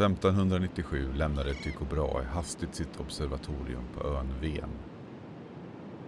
[0.00, 4.70] 1597 lämnade Tycho Brahe hastigt sitt observatorium på ön Ven.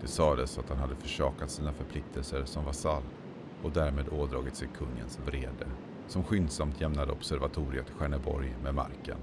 [0.00, 3.02] Det sades att han hade försakat sina förpliktelser som vasall
[3.62, 5.66] och därmed ådragit sig kungens vrede,
[6.06, 9.18] som skyndsamt jämnade observatoriet Stjärneborg med marken.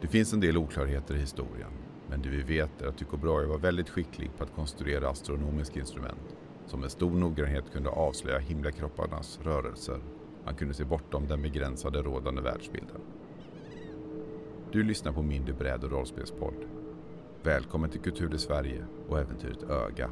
[0.00, 1.72] Det finns en del oklarheter i historien,
[2.08, 5.80] men det vi vet är att Tycho Brahe var väldigt skicklig på att konstruera astronomiska
[5.80, 6.36] instrument
[6.66, 10.00] som med stor noggrannhet kunde avslöja himlakropparnas rörelser.
[10.44, 13.15] Han kunde se bortom den begränsade rådande världsbilden.
[14.72, 16.54] Du lyssnar på Mindre bräd och rollspelspodd.
[17.42, 20.10] Välkommen till Kultur i Sverige och äventyret Öga.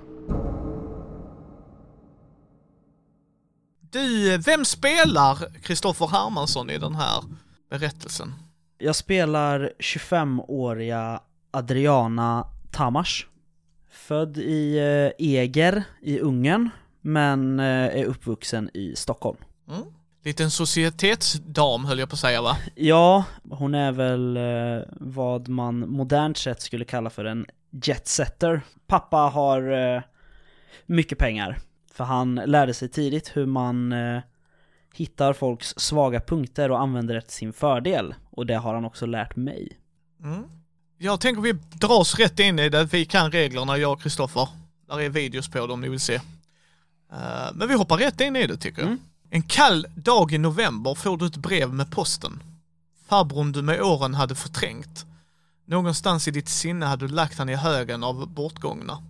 [3.81, 7.23] Du, vem spelar Kristoffer Hermansson i den här
[7.71, 8.33] berättelsen?
[8.79, 13.27] Jag spelar 25-åriga Adriana Tamas.
[13.91, 19.39] Född i eh, Eger i Ungern, men eh, är uppvuxen i Stockholm.
[19.69, 19.83] Mm.
[20.25, 22.57] Liten societetsdam höll jag på att säga va?
[22.75, 28.61] Ja, hon är väl eh, vad man modernt sett skulle kalla för en jetsetter.
[28.87, 30.03] Pappa har eh,
[30.87, 31.59] mycket pengar,
[31.93, 34.23] för han lärde sig tidigt hur man eh,
[34.95, 38.15] hittar folks svaga punkter och använder det till sin fördel.
[38.31, 39.79] Och det har han också lärt mig.
[40.23, 40.45] Mm.
[40.99, 44.49] Jag tänker vi drar oss rätt in i det, vi kan reglerna jag och Kristoffer.
[44.89, 46.15] Där är videos på dem om ni vill se.
[46.15, 46.21] Uh,
[47.55, 48.87] men vi hoppar rätt in i det tycker jag.
[48.87, 49.01] Mm.
[49.35, 52.43] En kall dag i november får du ett brev med posten.
[53.07, 55.07] Farbrorn du med åren hade förträngt.
[55.67, 59.03] Någonstans i ditt sinne hade du lagt han i högen av bortgångna.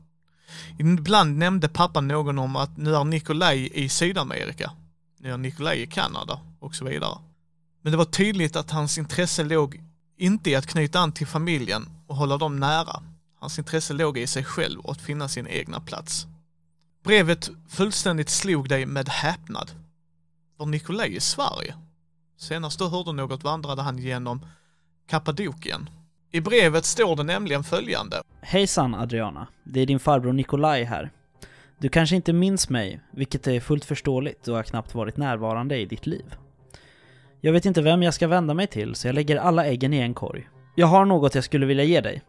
[0.79, 4.73] Ibland nämnde pappa någon om att nu är Nikolaj i Sydamerika.
[5.19, 7.19] Nu är Nikolaj i Kanada och så vidare.
[7.83, 9.81] Men det var tydligt att hans intresse låg
[10.19, 13.03] inte i att knyta an till familjen och hålla dem nära.
[13.41, 16.27] Hans intresse låg i sig själv och att finna sin egna plats.
[17.03, 19.84] Brevet fullständigt slog dig med häpnad.
[20.57, 21.75] Var Nikolaj i Sverige?
[22.37, 24.47] Senast du hörde något vandrade han genom
[25.09, 25.91] Kappadokien.
[26.31, 28.23] I brevet står det nämligen följande.
[28.41, 31.11] Hejsan Adriana, det är din farbror Nikolaj här.
[31.79, 35.87] Du kanske inte minns mig, vilket är fullt förståeligt då jag knappt varit närvarande i
[35.87, 36.35] ditt liv.
[37.41, 39.99] Jag vet inte vem jag ska vända mig till, så jag lägger alla äggen i
[39.99, 40.49] en korg.
[40.75, 42.23] Jag har något jag skulle vilja ge dig.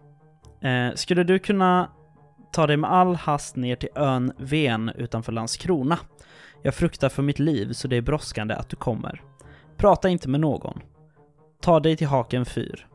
[0.62, 1.90] Eh, skulle du kunna
[2.52, 6.00] ta dig med all hast ner till ön Ven utanför Landskrona?
[6.66, 9.22] Jag fruktar för mitt liv, så det är brådskande att du kommer.
[9.78, 10.82] Prata inte med någon.
[11.62, 12.88] Ta dig till Haken fyr.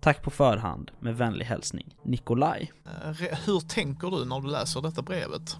[0.00, 2.72] Tack på förhand, med vänlig hälsning, Nikolaj.
[2.86, 3.10] Eh,
[3.46, 5.56] hur tänker du när du läser detta brevet?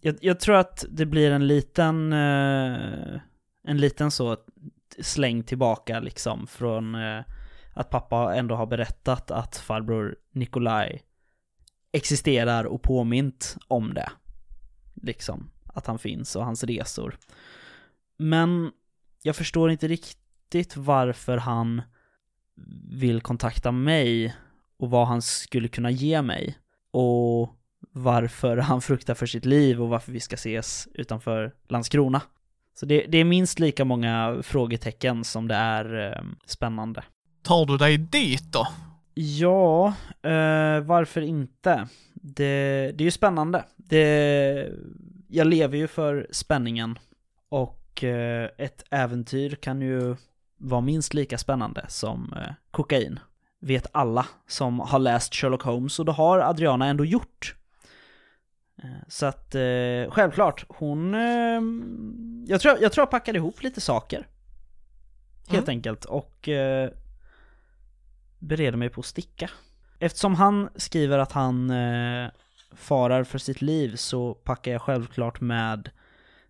[0.00, 3.20] Jag, jag tror att det blir en liten, eh,
[3.66, 4.36] en liten så
[5.00, 7.24] släng tillbaka liksom från eh,
[7.72, 11.02] att pappa ändå har berättat att farbror Nikolaj
[11.92, 14.10] existerar och påmint om det.
[14.94, 17.16] Liksom, att han finns och hans resor.
[18.16, 18.72] Men
[19.22, 21.82] jag förstår inte riktigt varför han
[22.90, 24.36] vill kontakta mig
[24.78, 26.58] och vad han skulle kunna ge mig.
[26.90, 27.50] Och
[27.92, 32.22] varför han fruktar för sitt liv och varför vi ska ses utanför Landskrona.
[32.74, 37.04] Så det, det är minst lika många frågetecken som det är eh, spännande.
[37.42, 38.66] Tar du dig dit då?
[39.14, 39.86] Ja,
[40.22, 41.88] eh, varför inte?
[42.14, 43.64] Det, det är ju spännande.
[43.76, 44.72] Det,
[45.34, 46.98] jag lever ju för spänningen.
[47.48, 50.16] Och eh, ett äventyr kan ju
[50.56, 53.18] vara minst lika spännande som eh, kokain.
[53.60, 57.54] Vet alla som har läst Sherlock Holmes och det har Adriana ändå gjort.
[58.82, 59.54] Eh, så att
[60.08, 61.14] självklart, hon...
[62.48, 64.26] Jag, tror, jag tror jag packade ihop lite saker.
[65.48, 65.76] Helt Mm.
[65.76, 66.04] enkelt.
[66.04, 66.48] Och
[68.38, 69.50] bereder mig på att sticka.
[69.98, 71.70] Eftersom han skriver att han
[72.76, 75.90] farar för sitt liv så packar jag självklart med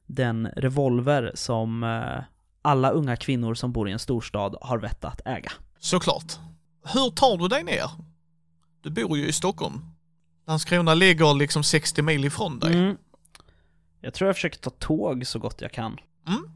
[0.07, 2.25] den revolver som eh,
[2.63, 5.53] alla unga kvinnor som bor i en storstad har vett att äga.
[5.79, 6.39] Såklart.
[6.85, 7.91] Hur tar du dig ner?
[8.83, 9.81] Du bor ju i Stockholm.
[10.47, 12.75] Landskrona ligger liksom 60 mil ifrån dig.
[12.75, 12.97] Mm.
[14.01, 15.99] Jag tror jag försöker ta tåg så gott jag kan.
[16.29, 16.51] Mm.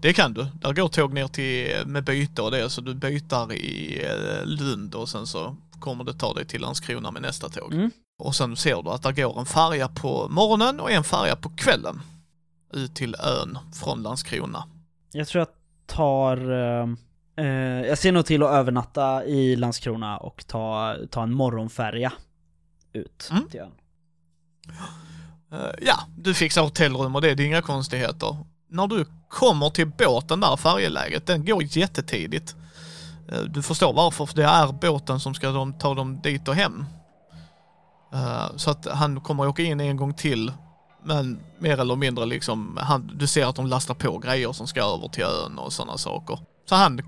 [0.00, 0.46] Det kan du.
[0.54, 4.94] Där går tåg ner till, med byte och det, så du byter i eh, Lund
[4.94, 7.74] och sen så kommer det ta dig till Landskrona med nästa tåg.
[7.74, 7.90] Mm.
[8.18, 11.48] Och sen ser du att det går en färja på morgonen och en färja på
[11.48, 12.00] kvällen.
[12.72, 14.64] Ut till ön från Landskrona.
[15.12, 15.48] Jag tror jag
[15.86, 16.50] tar...
[16.52, 16.88] Eh,
[17.36, 22.12] eh, jag ser nog till att övernatta i Landskrona och ta, ta en morgonfärja
[22.92, 23.48] ut Mm.
[23.48, 23.72] till ön.
[25.52, 28.36] Eh, ja, du fixar hotellrum och det, det är inga konstigheter.
[28.68, 32.56] När du kommer till båten där, färjeläget, den går jättetidigt.
[33.32, 36.54] Eh, Du förstår varför, för det är båten som ska de, ta dem dit och
[36.54, 36.84] hem.
[38.12, 40.52] Eh, så att han kommer åka in en gång till,
[41.02, 44.80] men mer eller mindre liksom, han, du ser att de lastar på grejer som ska
[44.80, 46.38] över till ön och sådana saker.
[46.68, 47.00] Så han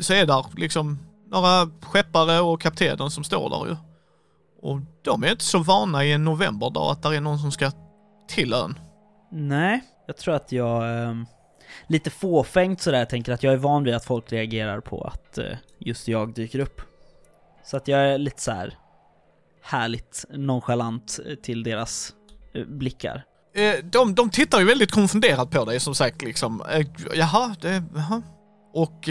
[0.00, 3.76] så är där liksom några skeppare och kaptenen som står där ju.
[4.62, 7.70] Och de är inte så vana i en novemberdag att det är någon som ska
[8.28, 8.78] till ön.
[9.30, 11.14] Nej, jag tror att jag eh,
[11.86, 15.56] lite fåfängt sådär tänker att jag är van vid att folk reagerar på att eh,
[15.78, 16.80] just jag dyker upp.
[17.64, 18.74] Så att jag är lite så här
[19.68, 22.12] härligt nonchalant eh, till deras
[22.54, 23.24] eh, blickar.
[23.54, 26.62] Eh, de, de tittar ju väldigt konfunderat på dig som sagt liksom.
[27.14, 28.22] Jaha, det, jaha.
[28.72, 29.08] Och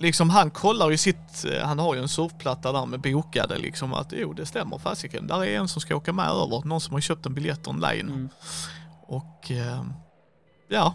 [0.00, 4.12] liksom han kollar ju sitt, han har ju en surfplatta där med bokade liksom att
[4.16, 5.26] jo det stämmer fasiken.
[5.26, 8.08] Där är en som ska åka med över, någon som har köpt en biljett online.
[8.08, 8.28] Mm.
[9.02, 9.50] Och
[10.68, 10.94] ja,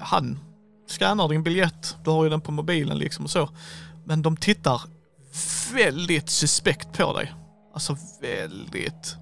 [0.00, 0.38] han
[0.88, 3.48] scannar din biljett, du har ju den på mobilen liksom och så.
[4.04, 4.80] Men de tittar
[5.74, 7.32] väldigt suspekt på dig.
[7.72, 9.16] Alltså väldigt.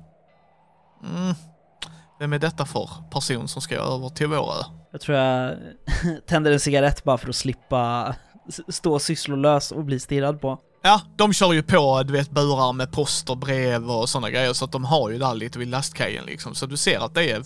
[1.05, 1.35] Mm.
[2.19, 4.63] Vem är detta för person som ska över till vår ö?
[4.93, 5.57] Jag tror jag
[6.27, 8.15] tänder en cigarett bara för att slippa
[8.69, 10.59] stå sysslolös och bli stirrad på.
[10.83, 14.53] Ja, de kör ju på, du vet, burar med post och brev och sådana grejer
[14.53, 16.55] så att de har ju där lite vid lastkajen liksom.
[16.55, 17.43] Så du ser att det är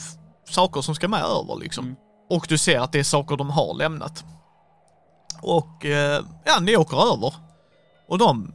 [0.51, 1.85] saker som ska med över liksom.
[1.85, 1.97] Mm.
[2.31, 4.25] Och du ser att det är saker de har lämnat.
[5.43, 7.35] Och eh, ja, ni åker över.
[8.09, 8.55] Och de,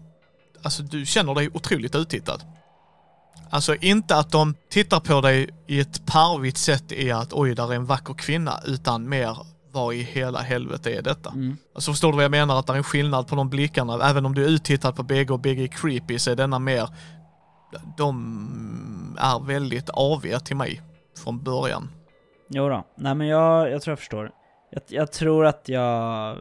[0.62, 2.44] alltså du känner dig otroligt uttittad.
[3.50, 7.72] Alltså inte att de tittar på dig i ett parvigt sätt i att oj, där
[7.72, 9.38] är en vacker kvinna, utan mer
[9.72, 11.30] vad i hela helvete är detta?
[11.30, 11.58] Mm.
[11.76, 12.60] Alltså förstår du vad jag menar?
[12.60, 14.10] Att det är en skillnad på de blickarna.
[14.10, 16.90] Även om du är uttittad på bägge och bägge är creepy så är denna mer...
[17.98, 20.82] De är väldigt aviga till mig
[21.24, 21.90] från början.
[22.50, 22.84] Jo då.
[22.98, 24.32] nej men jag, jag tror jag förstår.
[24.72, 26.38] Jag, jag tror att jag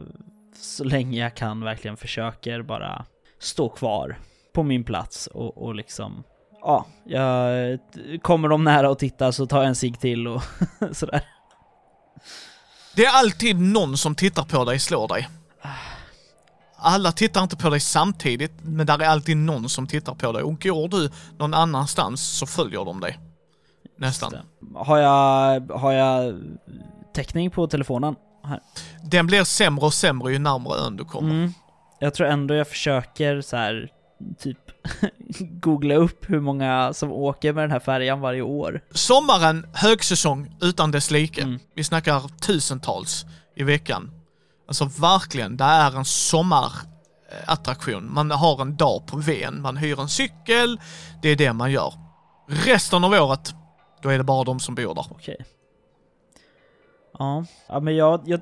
[0.55, 3.05] så länge jag kan verkligen försöker bara
[3.39, 4.19] stå kvar
[4.53, 6.23] på min plats och, och liksom
[6.61, 7.79] Ja, jag
[8.21, 10.43] kommer de nära och tittar så tar jag en cigg till och
[10.91, 11.21] sådär.
[12.95, 15.29] Det är alltid någon som tittar på dig, slår dig.
[16.81, 20.43] Alla tittar inte på dig samtidigt, men där är alltid någon som tittar på dig.
[20.43, 23.19] Och går du någon annanstans så följer de dig.
[23.97, 24.33] Nästan.
[24.75, 26.41] Har jag, har jag
[27.13, 28.15] täckning på telefonen?
[28.43, 28.59] Här.
[29.03, 31.31] Den blir sämre och sämre ju närmare ön du kommer.
[31.31, 31.53] Mm.
[31.99, 33.91] Jag tror ändå jag försöker så här
[34.37, 34.57] typ
[35.39, 38.81] googla upp hur många som åker med den här färjan varje år.
[38.91, 41.41] Sommaren, högsäsong utan dess like.
[41.41, 41.59] Mm.
[41.73, 43.25] Vi snackar tusentals
[43.55, 44.11] i veckan.
[44.67, 48.13] Alltså verkligen, det är en sommarattraktion.
[48.13, 50.79] Man har en dag på Ven, man hyr en cykel,
[51.21, 51.93] det är det man gör.
[52.47, 53.53] Resten av året,
[54.01, 55.05] då är det bara de som bor där.
[55.11, 55.45] Okej.
[57.19, 58.41] Ja, ja men jag, jag...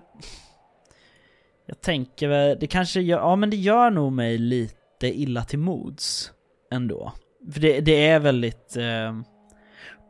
[1.70, 5.60] Jag tänker väl, det kanske gör, ja men det gör nog mig lite illa till
[5.60, 6.32] mods
[6.72, 7.14] ändå.
[7.54, 9.20] För det, det är väldigt eh,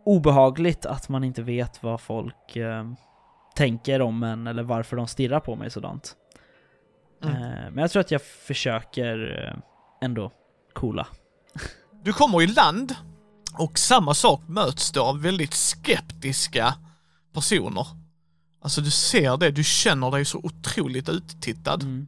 [0.06, 2.92] obehagligt att man inte vet vad folk eh,
[3.56, 6.16] tänker om en eller varför de stirrar på mig sådant.
[7.24, 7.36] Mm.
[7.36, 9.60] Eh, men jag tror att jag försöker eh,
[10.02, 10.32] ändå
[10.74, 11.08] coola.
[12.04, 12.96] Du kommer i land
[13.60, 16.74] och samma sak möts då av väldigt skeptiska
[17.34, 17.88] personer.
[18.62, 21.84] Alltså du ser det, du känner dig så otroligt uttittad.
[21.84, 22.08] Mm.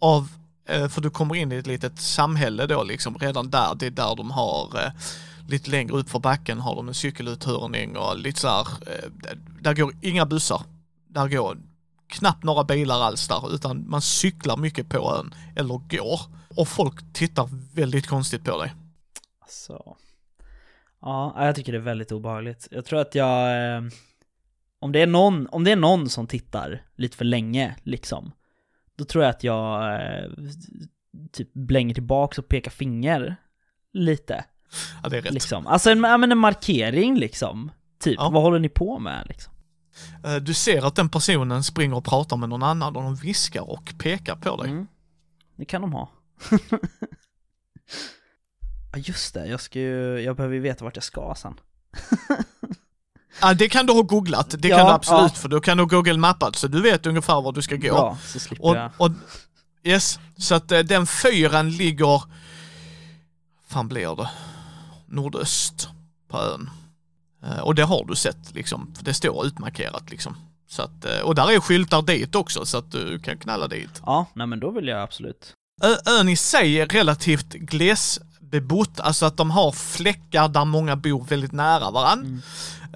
[0.00, 0.28] av,
[0.68, 3.90] eh, för du kommer in i ett litet samhälle då liksom, redan där, det är
[3.90, 4.90] där de har, eh,
[5.48, 9.10] lite längre upp för backen har de en cykeluthyrning och lite så här, eh,
[9.60, 10.62] där- går inga bussar.
[11.08, 11.58] Där går
[12.08, 16.20] knappt några bilar alls där, utan man cyklar mycket på ön, eller går.
[16.56, 18.74] Och folk tittar väldigt konstigt på dig.
[19.48, 19.96] Så.
[21.00, 22.68] Ja, jag tycker det är väldigt obehagligt.
[22.70, 23.48] Jag tror att jag...
[24.80, 28.32] Om, det är någon, om det är någon som tittar lite för länge, liksom.
[28.96, 30.30] Då tror jag att jag eh,
[31.32, 33.36] typ blänger tillbaks och pekar finger
[33.92, 34.44] lite.
[35.02, 35.32] Ja, det är rätt.
[35.32, 35.66] Liksom.
[35.66, 37.72] Alltså en, ja, men en markering liksom.
[38.00, 38.30] Typ, Ja.
[38.30, 39.52] vad håller ni på med liksom?
[40.24, 43.70] Eh, Du ser att den personen springer och pratar med någon annan och de viskar
[43.70, 44.70] och pekar på dig.
[44.70, 44.86] Mm.
[45.56, 46.10] Det kan de ha.
[48.92, 51.60] Ja just det, jag ska ju, jag behöver ju veta vart jag ska sen.
[53.40, 55.40] Ja, det kan du ha googlat, det Ja, kan du absolut, ja.
[55.40, 57.94] för då kan du Google mappat så du vet ungefär var du ska gå.
[57.94, 58.90] Bra, så slipper Och, jag.
[58.96, 59.10] och,
[59.84, 62.22] yes, så att eh, den fyren ligger,
[63.68, 64.28] fan blir det,
[65.06, 65.88] nordöst
[66.28, 66.70] på ön.
[67.44, 70.36] Eh, och det har du sett liksom, för det står utmarkerat liksom.
[70.70, 74.02] Så att, eh, och där är skyltar dit också så att du kan knalla dit.
[74.06, 75.54] Ja, nej men då vill jag absolut.
[75.82, 81.24] Ö- ön i sig är relativt glesbebott, alltså att de har fläckar där många bor
[81.24, 82.20] väldigt nära varann.
[82.20, 82.42] Mm.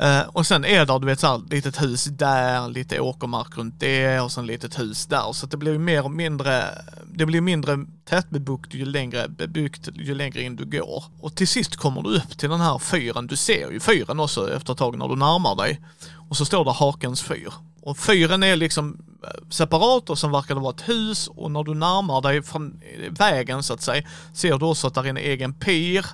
[0.02, 3.80] Eh, och sen är det, du vet, så här, litet hus där, lite åkermark runt
[3.80, 5.32] det och sen litet hus där.
[5.32, 6.64] Så att det blir ju mer och mindre,
[7.12, 11.04] det blir mindre tätbebyggt ju längre, bebyggt ju längre in du går.
[11.20, 14.54] Och till sist kommer du upp till den här fyren, du ser ju fyren också
[14.54, 15.80] efter ett tag när du närmar dig.
[16.28, 17.52] Och så står det Hakens fyr.
[17.82, 21.62] Och fyren är liksom eh, separat och sen verkar det vara ett hus och när
[21.62, 22.80] du närmar dig från
[23.10, 26.06] vägen så att säga ser du också att det är en egen pir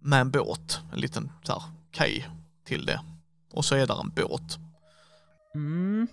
[0.00, 1.62] med en båt, en liten så här
[1.92, 2.28] kaj
[2.66, 3.00] till det.
[3.52, 4.58] Och så är där en båt.
[5.54, 6.06] Mm.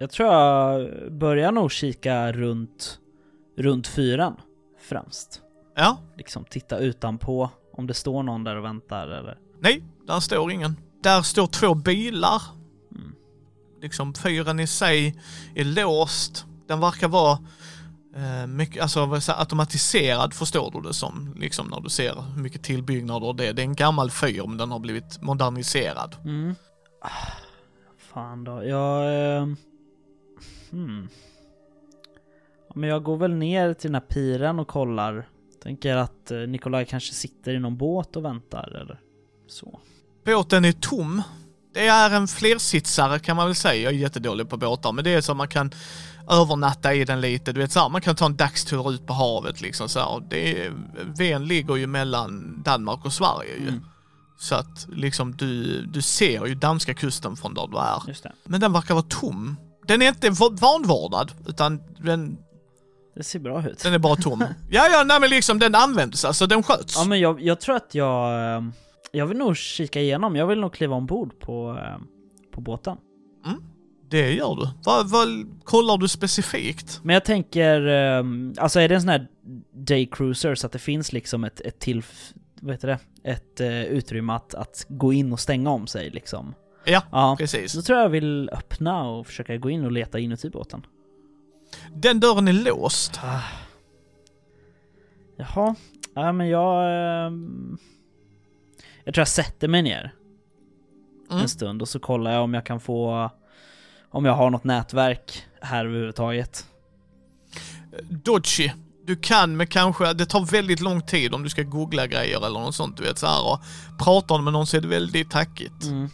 [0.00, 2.98] Jag tror jag börjar nog kika runt,
[3.56, 4.36] runt fyran
[4.88, 5.42] främst.
[5.76, 9.38] Ja, Liksom titta utanpå om det står någon där och väntar eller...
[9.60, 10.76] nej, där står ingen.
[11.02, 12.42] Där står två bilar.
[12.94, 13.14] Mm.
[13.82, 15.20] Liksom fyren i sig
[15.54, 16.44] är låst.
[16.68, 17.38] Den verkar vara
[18.16, 21.34] eh, mycket, alltså automatiserad förstår du det som.
[21.38, 23.52] Liksom när du ser hur mycket tillbyggnader det är.
[23.52, 26.16] Det är en gammal fyr men den har blivit moderniserad.
[26.24, 26.54] Mm.
[27.00, 27.08] Ah,
[27.96, 29.36] fan då, jag...
[29.36, 29.48] Eh,
[30.70, 31.08] hmm.
[32.74, 35.28] Men jag går väl ner till den här piren och kollar.
[35.62, 39.00] Tänker att eh, Nikolaj kanske sitter i någon båt och väntar eller
[39.46, 39.80] så.
[40.24, 41.22] Båten är tom.
[41.74, 43.82] Det är en flersitsare kan man väl säga.
[43.82, 45.70] Jag är jättedålig på båtar, men det är så man kan
[46.30, 47.52] övernatta i den lite.
[47.52, 50.22] Du vet så här, man kan ta en dagstur ut på havet liksom så här.
[50.30, 50.72] Det är,
[51.18, 53.68] Ven ligger ju mellan Danmark och Sverige ju.
[53.68, 53.84] Mm.
[54.40, 58.02] Så att liksom du, du ser ju danska kusten från där du är.
[58.08, 58.32] Just det.
[58.44, 59.56] Men den verkar vara tom.
[59.86, 62.38] Den är inte va- vanvårdad, utan den,
[63.16, 63.82] Det ser bra ut.
[63.82, 64.40] den är bara tom.
[64.70, 66.96] ja, ja, nej men liksom den används, alltså den sköts.
[66.96, 68.54] Ja men jag, jag tror att jag...
[68.56, 68.62] eh,
[69.12, 71.98] Jag vill nog kika igenom, jag vill nog kliva ombord på, eh,
[72.54, 72.96] på båten.
[74.10, 74.68] Det gör du.
[74.84, 75.28] Vad, vad
[75.64, 77.00] kollar du specifikt?
[77.02, 78.24] Men jag tänker, eh,
[78.58, 79.26] alltså är det en sån här
[79.74, 82.02] day cruiser så att det finns liksom ett, ett till,
[82.60, 82.98] vad heter det?
[83.30, 86.54] Ett eh, utrymme att, att gå in och stänga om sig liksom.
[86.84, 87.72] Ja, Ja, precis.
[87.72, 90.86] så tror jag jag vill öppna och försöka gå in och leta inuti båten.
[91.94, 93.20] Den dörren är låst.
[95.36, 95.74] Jaha,
[96.14, 96.84] ja men jag...
[97.26, 97.78] ehm,
[99.04, 100.14] jag tror jag sätter mig ner
[101.30, 101.42] Mm.
[101.42, 103.30] en stund och så kollar jag om jag kan få...
[104.10, 106.66] Om jag har något nätverk här överhuvudtaget.
[108.10, 108.70] Dodgy.
[109.08, 112.60] Du kan med kanske, det tar väldigt lång tid om du ska googla grejer eller
[112.60, 113.60] något sånt du vet så här och
[114.04, 115.84] pratar du med någon så är det väldigt tackigt.
[115.84, 116.08] Mm,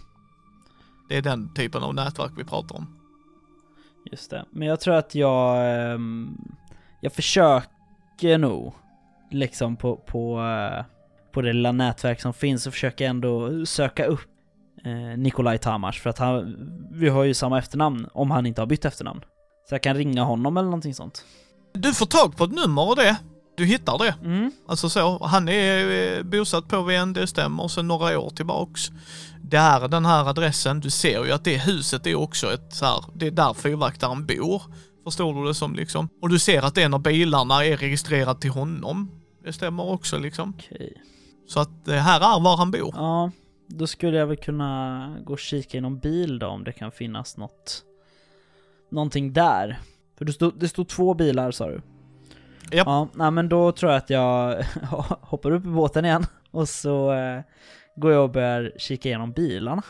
[1.08, 2.86] Det är den typen av nätverk vi pratar om.
[4.10, 4.44] just det.
[4.50, 5.56] Men jag tror att jag...
[5.92, 6.38] ehm,
[7.00, 8.74] jag försöker nog
[9.30, 10.84] liksom på, på, eh,
[11.32, 14.28] på det lilla nätverk som finns så försöker ändå söka upp
[14.84, 16.56] eh, Nikolaj Tamars för att han,
[16.92, 19.20] vi har ju samma efternamn om han inte har bytt efternamn.
[19.68, 21.24] Så jag kan ringa honom eller någonting sånt.
[21.74, 23.16] Du får tag på ett nummer och det.
[23.56, 24.14] Du hittar det.
[24.24, 24.52] Mm.
[24.66, 25.24] Alltså så.
[25.24, 28.80] Han är eh, bosatt på VN, det stämmer, sedan några år tillbaks.
[29.42, 30.80] Det är den här adressen.
[30.80, 34.26] Du ser ju att det huset är också ett så här, det är där fyrvaktaren
[34.26, 34.62] bor.
[35.04, 36.08] Förstår du det som liksom?
[36.22, 39.10] Och du ser att en av bilarna är registrerad till honom.
[39.44, 40.54] Det stämmer också liksom.
[40.58, 41.02] Okej.
[41.48, 42.90] Så att det här är var han bor.
[42.94, 43.30] Ja,
[43.66, 46.92] då skulle jag väl kunna gå och kika i någon bil då om det kan
[46.92, 47.84] finnas något
[48.90, 49.78] Någonting där.
[50.18, 51.82] För det stod, det stod två bilar sa du?
[52.72, 52.86] Japp.
[52.86, 54.64] Ja, nej men då tror jag att jag
[55.20, 57.40] hoppar upp i båten igen och så eh,
[57.96, 59.82] går jag och börjar kika igenom bilarna.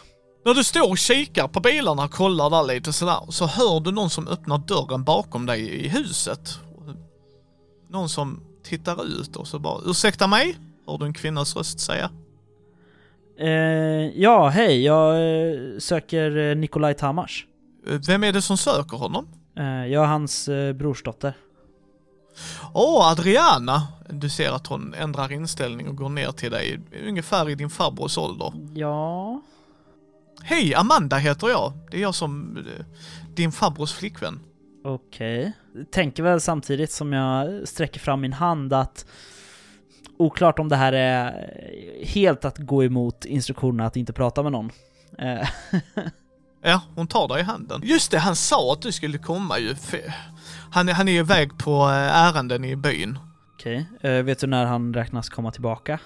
[0.44, 3.92] När du står och kikar på bilarna och kollar där lite sådär, så hör du
[3.92, 6.58] någon som öppnar dörren bakom dig i huset.
[7.90, 10.56] Någon som tittar ut och så bara, ursäkta mig?
[10.86, 12.10] Hör du en kvinnas röst säga.
[13.38, 13.48] Eh,
[14.22, 17.46] ja, hej, jag eh, söker eh, Nikolaj Tamars.
[17.88, 19.28] "Eh, Vem är det som söker honom?
[19.56, 21.34] Eh, jag är hans eh, brorsdotter.
[22.74, 23.88] Åh, Adriana!
[24.08, 28.18] Du ser att hon ändrar inställning och går ner till dig, ungefär i din farbrors
[28.18, 28.52] ålder.
[28.74, 29.40] Ja,
[30.42, 31.72] Hej, Amanda heter jag.
[31.90, 32.84] Det är jag som, eh,
[33.34, 34.40] din farbrors flickvän.
[34.84, 35.52] okej.
[35.90, 39.06] Tänker väl samtidigt som jag sträcker fram min hand att
[40.16, 41.50] oklart om det här är
[42.04, 44.70] helt att gå emot instruktionerna att inte prata med någon.
[46.66, 47.80] Ja, hon tar dig i handen.
[47.84, 49.74] Just det, han sa att du skulle komma ju.
[50.70, 51.90] Han, är- han är iväg på eh,
[52.26, 53.18] ärenden i byn.
[53.54, 55.98] Okej, eh, vet du när han räknas komma tillbaka?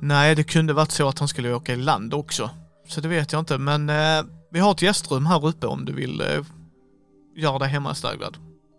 [0.00, 2.50] Nej, det kunde varit så att han skulle åka i land också.
[2.88, 5.92] Så det vet jag inte, men eh, vi har ett gästrum här uppe om du
[5.92, 6.44] vill eh,
[7.36, 8.36] göra dig hemmastadgad.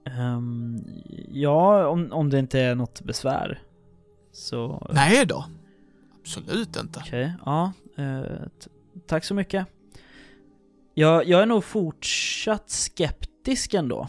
[0.10, 0.84] Ehm,
[1.32, 3.62] ja, om, om det inte är något besvär.
[4.34, 4.88] Så...
[4.94, 5.46] Nej då.
[6.22, 7.00] Absolut inte.
[7.00, 7.72] Okej, ja.
[7.98, 8.22] eh,
[9.08, 9.68] tack så mycket.
[10.94, 14.08] Jag, jag är nog fortsatt skeptisk ändå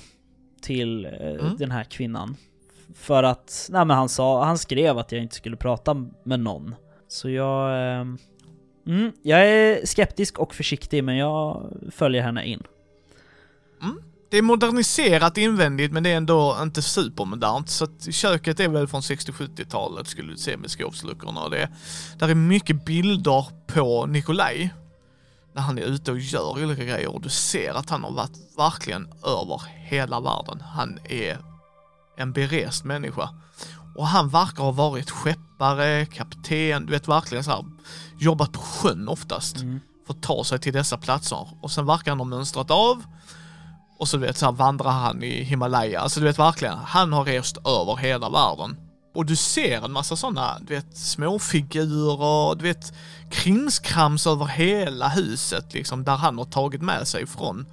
[0.63, 1.57] till eh, Mm.
[1.59, 2.37] den här kvinnan.
[2.95, 6.75] För att, nej men han sa, han skrev att jag inte skulle prata med någon.
[7.09, 7.71] Så jag...
[8.01, 8.19] ehm,
[8.87, 12.63] mm, jag är skeptisk och försiktig men jag följer henne in.
[14.31, 17.69] Det är moderniserat invändigt men det är ändå inte supermodernt.
[17.69, 21.69] Så att köket är väl från 60-70-talet skulle du se med skåpsluckorna och det.
[22.19, 24.75] Där är mycket bilder på Nikolaj.
[25.55, 28.57] När han är ute och gör olika grejer och du ser att han har varit
[28.59, 30.61] verkligen över hela världen.
[30.61, 31.39] Han är
[32.17, 33.29] en berest människa.
[33.97, 37.65] Och han verkar ha varit skeppare, kapten, du vet verkligen så här,
[38.19, 39.81] jobbat på sjön oftast Mm.
[40.07, 41.49] för att ta sig till dessa platser.
[41.63, 43.05] Och sen verkar han ha mönstrat av
[43.99, 46.01] och så du vet så här vandrar han i Himalaya.
[46.01, 48.77] Alltså du vet verkligen, han har rest över hela världen.
[49.15, 52.93] Och du ser en massa sådana, du vet, småfigurer, du vet,
[53.31, 57.67] krimskrams över hela huset liksom, där han har tagit med sig från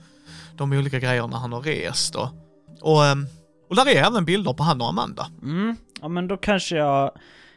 [0.55, 2.27] de olika grejerna han har rest och,
[2.81, 3.25] och, ehm,
[3.69, 5.27] och där är även bilder på han och Amanda.
[5.41, 5.75] Mm.
[6.01, 7.11] Ja men då kanske jag...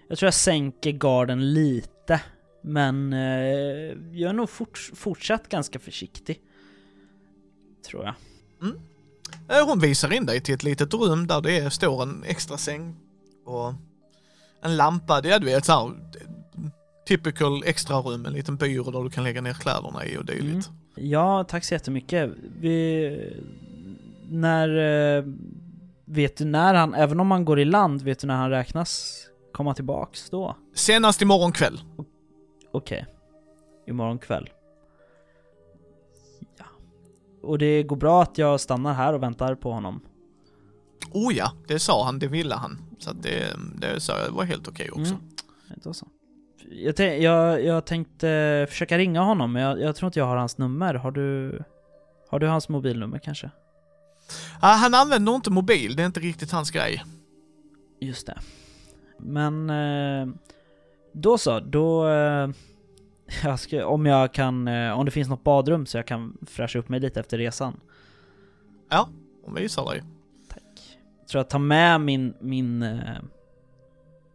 [0.09, 2.21] Jag tror jag sänker garden lite.
[2.65, 3.19] Men eh,
[4.13, 6.41] jag är nog fort, fortsatt ganska försiktig.
[7.87, 8.15] Tror jag.
[9.59, 12.97] Eh, Hon visar in dig till ett litet rum där det står en extra säng
[13.45, 13.73] och
[14.63, 15.21] en lampa.
[15.21, 15.93] Det är du vet såhär
[17.09, 20.71] typical extra rum, en liten byrå där du kan lägga ner kläderna i och dylikt.
[20.95, 22.31] Ja, tack så jättemycket.
[22.61, 23.43] Vi...
[24.29, 24.69] När...
[25.19, 25.25] eh,
[26.05, 29.21] Vet du när han, även om han går i land, vet du när han räknas
[29.53, 30.57] komma tillbaks då?
[30.75, 31.81] Senast imorgon kväll.
[32.73, 33.07] Okej.
[33.87, 34.51] Imorgon kväll.
[36.59, 36.65] Ja.
[37.43, 40.01] Och det går bra att jag stannar här och väntar på honom.
[41.15, 42.79] Oh ja, det sa han, det ville han.
[42.99, 45.15] Så det, det sa jag var helt okej också.
[45.15, 45.81] Mm.
[45.83, 46.07] Då så.
[46.71, 50.59] Jag, jag, jag tänkte försöka ringa honom, men jag, jag tror inte jag har hans
[50.59, 50.95] nummer.
[50.95, 51.59] Har du...
[52.29, 53.51] Har du hans mobilnummer kanske?
[54.61, 57.05] Ah, han använder inte mobil, det är inte riktigt hans grej.
[58.01, 58.39] Just det.
[59.19, 59.71] Men...
[59.71, 60.35] Eh,
[61.13, 62.09] då så, då...
[62.09, 62.51] Eh,
[63.45, 64.69] jag ska, om jag kan...
[64.69, 67.81] Eh, om det finns något badrum så jag kan fräscha upp mig lite efter resan.
[68.91, 69.09] Ja,
[69.45, 70.03] hon visar dig.
[71.33, 72.35] Tror jag tar med min...
[72.41, 73.23] Min, eh,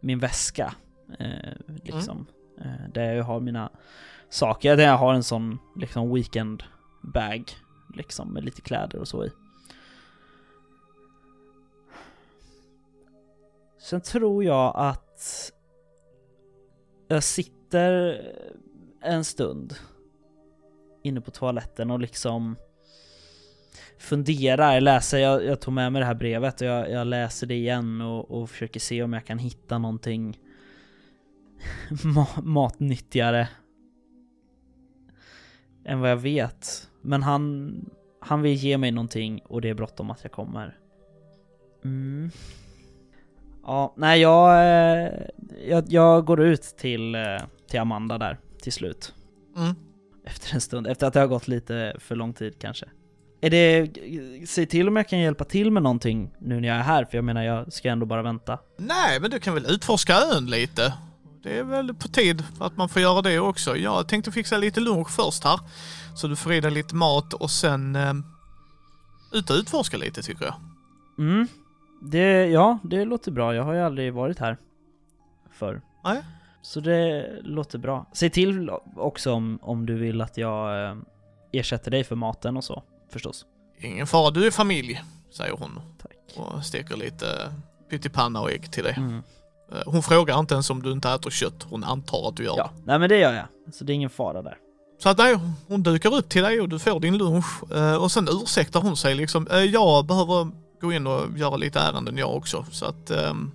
[0.00, 0.74] min väska.
[1.18, 1.52] Eh,
[1.82, 2.26] liksom.
[2.60, 3.70] Eh, där jag har mina
[4.28, 4.76] saker.
[4.76, 6.62] Där jag har en sån liksom weekend
[7.02, 7.50] bag.
[7.94, 9.30] Liksom med lite kläder och så i.
[13.78, 15.52] Sen tror jag att
[17.08, 18.22] jag sitter
[19.00, 19.74] en stund
[21.02, 22.56] inne på toaletten och liksom
[23.98, 27.54] funderar, läser, jag, jag tog med mig det här brevet och jag, jag läser det
[27.54, 30.38] igen och, och försöker se om jag kan hitta någonting
[31.90, 33.48] ma- matnyttigare
[35.84, 36.88] än vad jag vet.
[37.02, 37.74] Men han,
[38.20, 40.78] han vill ge mig någonting och det är bråttom att jag kommer.
[41.84, 42.30] Mm.
[43.62, 45.12] Ja, nej jag, eh,
[45.68, 47.22] jag, jag går ut till, eh,
[47.66, 49.14] till Amanda där till slut.
[49.56, 49.74] Mm.
[50.24, 52.86] Efter en stund, efter att det har gått lite för lång tid kanske.
[53.40, 53.88] Är det,
[54.48, 57.18] säg till om jag kan hjälpa till med någonting nu när jag är här, för
[57.18, 58.58] jag menar jag ska ändå bara vänta.
[58.76, 60.94] Nej, men du kan väl utforska ön lite.
[61.42, 63.76] Det är väl på tid att man får göra det också.
[63.76, 65.60] Jag tänkte fixa lite lunch först här.
[66.16, 68.14] Så du får i dig lite mat och sen eh,
[69.32, 70.54] ut och utforska lite tycker jag.
[71.18, 71.48] Mm,
[72.02, 74.56] det, ja det låter bra, jag har ju aldrig varit här
[75.50, 75.80] förr.
[76.04, 76.22] Nej.
[76.62, 78.06] Så det låter bra.
[78.12, 80.96] Säg till också om, om du vill att jag eh,
[81.52, 83.44] ersätter dig för maten och så, förstås.
[83.80, 85.02] Ingen fara, du är familj,
[85.36, 86.12] säger hon Tack.
[86.36, 87.52] och steker lite
[87.90, 88.94] pyttipanna och ägg till dig.
[88.96, 89.22] Mm.
[89.72, 92.54] Eh, Hon frågar inte ens om du inte äter kött, hon antar att du gör
[92.56, 92.82] Ja, det.
[92.84, 93.74] nej men det gör jag.
[93.74, 94.56] Så det är ingen fara där.
[95.02, 98.12] Så att nej, hon dukar upp till dig och du får din lunch eh, och
[98.12, 99.46] sen ursäktar hon sig liksom.
[99.50, 103.50] "Eh, Jag behöver gå in och göra lite ärenden jag också så att ehm,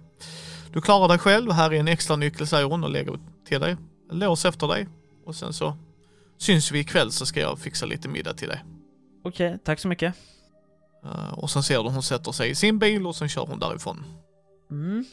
[0.73, 1.51] du klarar dig själv.
[1.51, 3.77] Här är en extra nyckel säger hon och lägger till dig.
[4.11, 4.87] Lås efter dig
[5.25, 5.77] och sen så
[6.37, 8.63] syns vi ikväll så ska jag fixa lite middag till dig.
[9.23, 10.15] Okej, tack så mycket.
[11.03, 13.59] Eh, Och sen ser du hon sätter sig i sin bil och sen kör hon
[13.59, 14.03] därifrån.
[14.71, 15.05] Mm.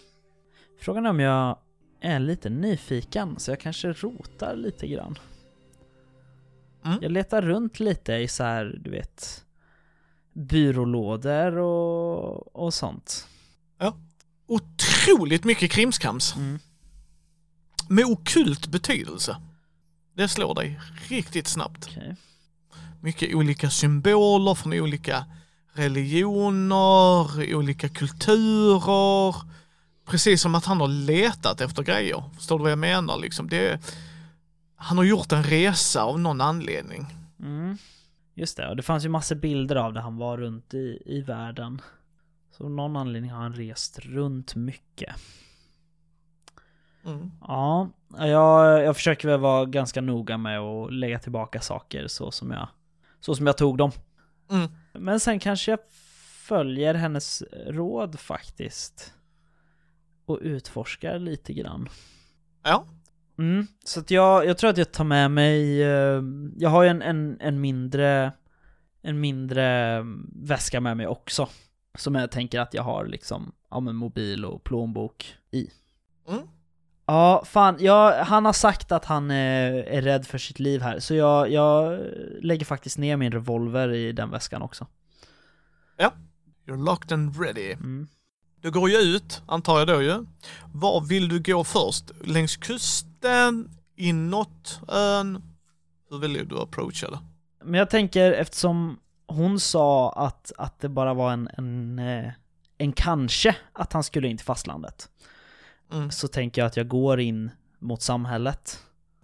[0.80, 1.58] Frågan är om jag
[2.00, 5.18] är lite nyfiken, så jag kanske rotar lite grann.
[6.84, 6.98] Mm.
[7.02, 9.44] Jag letar runt lite i så här, du vet,
[10.32, 13.26] byrålådor och, och sånt.
[14.46, 16.58] Otroligt mycket krimskrams Mm.
[17.88, 19.36] med okult betydelse.
[20.14, 21.86] Det slår dig riktigt snabbt.
[21.90, 22.16] Okej.
[23.00, 25.24] Mycket olika symboler från olika
[25.72, 29.34] religioner, olika kulturer.
[30.06, 32.22] Precis som att han har letat efter grejer.
[32.36, 33.18] Förstår du vad jag menar?
[33.18, 33.80] Liksom det,
[34.76, 37.06] han har gjort en resa av någon anledning.
[37.40, 37.78] Mm.
[38.34, 41.20] Just det, och det fanns ju massor bilder av det han var runt i, i
[41.20, 41.80] världen.
[42.50, 45.14] Så av någon anledning har han rest runt mycket.
[47.04, 47.30] Mm.
[47.40, 52.50] Ja, jag, jag försöker väl vara ganska noga med att lägga tillbaka saker så som
[52.50, 52.68] jag,
[53.20, 53.90] så som jag tog dem.
[54.50, 54.70] Mm.
[54.92, 55.80] Men sen kanske jag
[56.48, 59.14] följer hennes råd faktiskt.
[60.26, 61.88] Och utforskar lite grann.
[62.62, 62.86] Ja,
[63.40, 66.22] Mm, så att jag, jag tror att jag tar med mig, eh,
[66.56, 68.32] jag har ju en, en, en mindre,
[69.02, 71.48] en mindre mm, väska med mig också.
[71.98, 75.70] Som jag tänker att jag har liksom, ja men mobil och plånbok i.
[76.28, 76.42] Mm.
[77.10, 81.00] Ja, fan, jag, han har sagt att han är, är rädd för sitt liv här,
[81.00, 82.00] så jag, jag
[82.42, 84.86] lägger faktiskt ner min revolver i den väskan också.
[86.70, 87.72] You're locked and ready.
[87.72, 88.08] Mm.
[88.60, 90.26] Du går ju ut, antar jag då ju.
[90.74, 92.10] Var vill du gå först?
[92.24, 93.70] Längs kusten?
[93.96, 95.42] Inåt ön?
[96.10, 97.18] Hur vill du approacha det?
[97.64, 102.32] Men jag tänker eftersom hon sa att, att det bara var en, en, eh,
[102.78, 105.08] en kanske att han skulle in till fastlandet.
[105.92, 106.10] Mm.
[106.10, 108.78] Så tänker jag att jag går in mot samhället.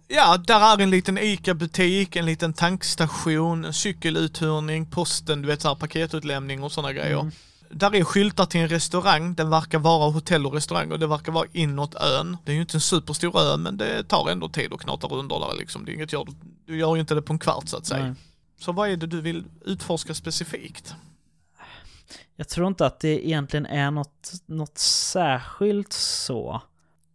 [0.07, 5.75] Ja, där är en liten ICA-butik, en liten tankstation, cykeluthyrning, posten, du vet så här
[5.75, 7.19] paketutlämning och sådana grejer.
[7.19, 7.31] Mm.
[7.69, 11.31] Där är skyltar till en restaurang, den verkar vara hotell och restaurang och det verkar
[11.31, 12.37] vara inåt ön.
[12.45, 15.29] Det är ju inte en superstor ö men det tar ändå tid att knata runt
[15.29, 15.85] där liksom.
[15.85, 16.27] Det är inget gör,
[16.65, 18.05] du gör ju inte det på en kvart så att säga.
[18.05, 18.13] Nej.
[18.59, 20.95] Så vad är det du vill utforska specifikt?
[22.35, 26.61] Jag tror inte att det egentligen är något, något särskilt så.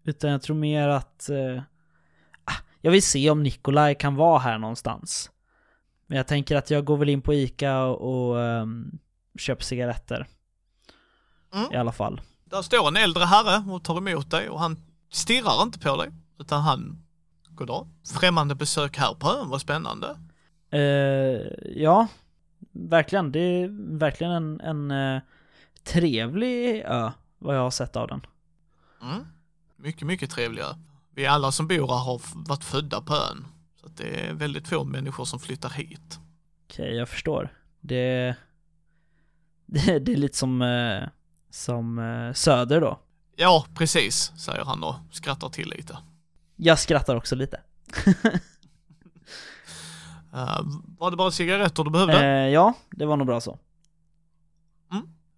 [0.05, 1.29] Utan jag tror mer att...
[1.29, 1.63] Eh,
[2.45, 5.31] ah, jag vill se om Nikolaj kan vara här någonstans.
[6.07, 8.99] Men jag tänker att jag går väl in på Ica och, och ehm,
[9.39, 10.27] köper cigaretter.
[11.55, 11.73] Mm.
[11.73, 12.21] I alla fall.
[12.45, 14.77] Där står en äldre herre och tar emot dig och han
[15.13, 17.05] stirrar inte på dig utan han,
[17.49, 17.89] goddag,
[18.21, 20.17] främmande besök här på ön, vad spännande.
[20.71, 20.81] Eh,
[21.83, 22.07] ja,
[22.73, 23.33] verkligen.
[23.33, 25.23] Det är verkligen en, en eh,
[25.85, 28.27] trevlig ö, vad jag har sett av den.
[29.03, 29.27] Mm.
[29.77, 30.77] Mycket, mycket trevligare.
[31.15, 33.45] Vi alla som bor här har varit födda på ön.
[33.81, 36.19] Så det är väldigt få människor som flyttar hit.
[36.67, 37.53] Okej, jag förstår.
[37.81, 38.35] Det,
[39.67, 41.09] det, det är lite som, eh,
[41.51, 43.01] som eh, Söder då.
[43.37, 45.99] Ja, precis, säger han och skrattar till lite.
[46.57, 47.61] Jag skrattar också lite.
[50.35, 50.61] Uh,
[50.99, 52.27] var det bara cigaretter du behövde?
[52.27, 53.59] Eh, ja, det var nog bra så.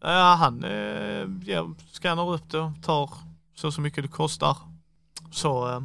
[0.03, 3.11] Ja, han uh, ja, scannar upp det och tar
[3.55, 4.57] så så mycket det kostar.
[5.31, 5.83] Så,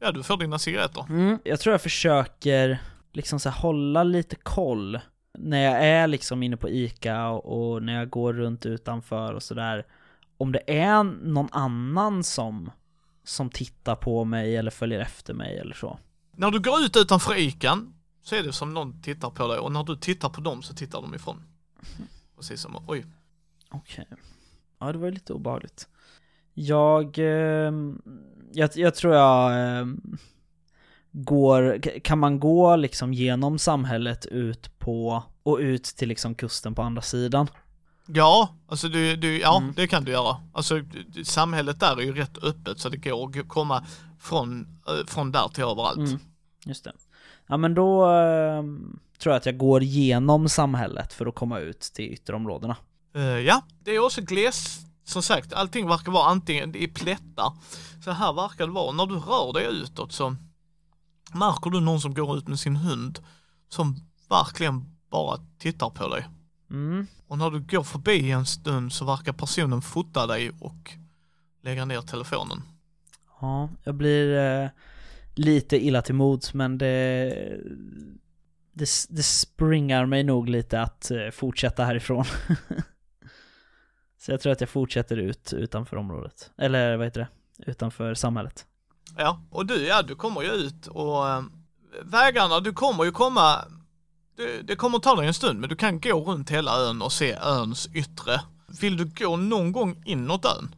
[0.00, 1.06] ja du får dina cigaretter.
[1.08, 2.78] Mm, jag tror jag försöker
[3.12, 5.00] liksom så här, hålla lite koll
[5.38, 9.42] när jag är liksom inne på ICA och, och när jag går runt utanför och
[9.42, 9.86] sådär.
[10.36, 12.70] Om det är någon annan som,
[13.24, 15.98] som tittar på mig eller följer efter mig eller så.
[16.36, 19.72] När du går ut utanför ikan så är det som någon tittar på dig och
[19.72, 21.42] när du tittar på dem så tittar de ifrån.
[22.36, 23.06] Precis som, oj.
[23.70, 24.06] Okej.
[24.78, 25.88] Ja, det var ju lite obehagligt.
[26.54, 28.02] Jag, ehm,
[28.52, 30.18] jag, jag tror jag ehm,
[31.12, 36.82] går, kan man gå liksom genom samhället ut på, och ut till liksom kusten på
[36.82, 37.48] andra sidan?
[38.06, 39.72] Ja, alltså du, du, ja Mm.
[39.76, 40.36] det kan du göra.
[40.52, 40.80] Alltså
[41.24, 43.86] samhället där är ju rätt öppet så det går att komma
[44.18, 45.96] från, eh, från där till överallt.
[46.08, 46.18] Mm,
[46.64, 46.92] just det.
[47.46, 51.80] Ja men då ehm, tror jag att jag går genom samhället för att komma ut
[51.80, 52.76] till ytterområdena.
[53.14, 57.52] Eh, ja, det är också gles, som sagt, allting verkar vara antingen i plättar.
[58.04, 58.92] Så här verkar det vara.
[58.92, 60.36] När du rör dig utåt så
[61.34, 63.18] märker du någon som går ut med sin hund
[63.68, 63.96] som
[64.28, 66.28] verkligen bara tittar på dig.
[66.70, 67.06] Mm.
[67.28, 70.92] Och när du går förbi en stund så verkar personen fota dig och
[71.62, 72.62] lägga ner telefonen.
[73.40, 74.68] Ja, jag blir eh,
[75.34, 77.34] lite illa till mods men det,
[78.72, 82.24] det, det springar mig nog lite att eh, fortsätta härifrån.
[84.18, 86.50] Så jag tror att jag fortsätter ut utanför området.
[86.58, 87.70] Eller vad heter det?
[87.70, 88.66] Utanför samhället.
[89.16, 91.42] Ja, och du, ja du kommer ju ut och eh,
[92.02, 93.64] vägarna, du kommer ju komma,
[94.36, 97.12] det, det kommer ta dig en stund men du kan gå runt hela ön och
[97.12, 98.40] se öns yttre.
[98.80, 100.74] Vill du gå någon gång inåt ön?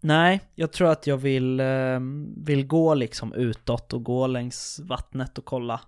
[0.00, 5.38] Nej, jag tror att jag vill, ehm, vill gå liksom utåt och gå längs vattnet
[5.38, 5.80] och kolla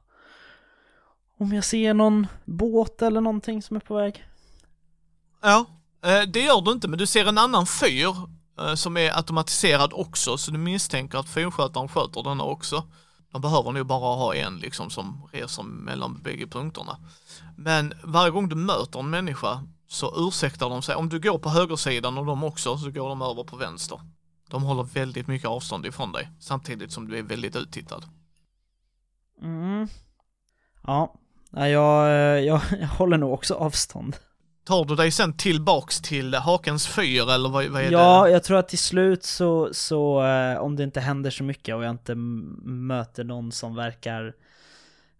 [1.42, 4.24] om jag ser någon båt eller någonting som är på väg.
[5.42, 5.66] Ja,
[6.04, 8.14] eh, det gör du inte men du ser en annan fyr
[8.60, 12.82] eh, som är automatiserad också så du misstänker att fyrskötaren sköter denna också.
[13.32, 16.96] De behöver nog bara ha en liksom som reser mellan bägge punkterna.
[17.56, 20.94] Men varje gång du möter en människa så ursäktar de sig.
[20.94, 24.00] Om du går på högersidan och de också så går de över på vänster.
[24.50, 28.04] De håller väldigt mycket avstånd ifrån dig samtidigt som du är väldigt uttittad.
[29.42, 29.88] Mm.
[30.82, 31.14] Ja,
[31.50, 34.16] jag, eh, jag, jag håller nog också avstånd.
[34.64, 38.30] Tar du dig sen tillbaks till Hakens fyr eller vad, vad är Ja, det?
[38.30, 41.84] jag tror att till slut så, så eh, om det inte händer så mycket och
[41.84, 42.14] jag inte
[42.64, 44.34] möter någon som verkar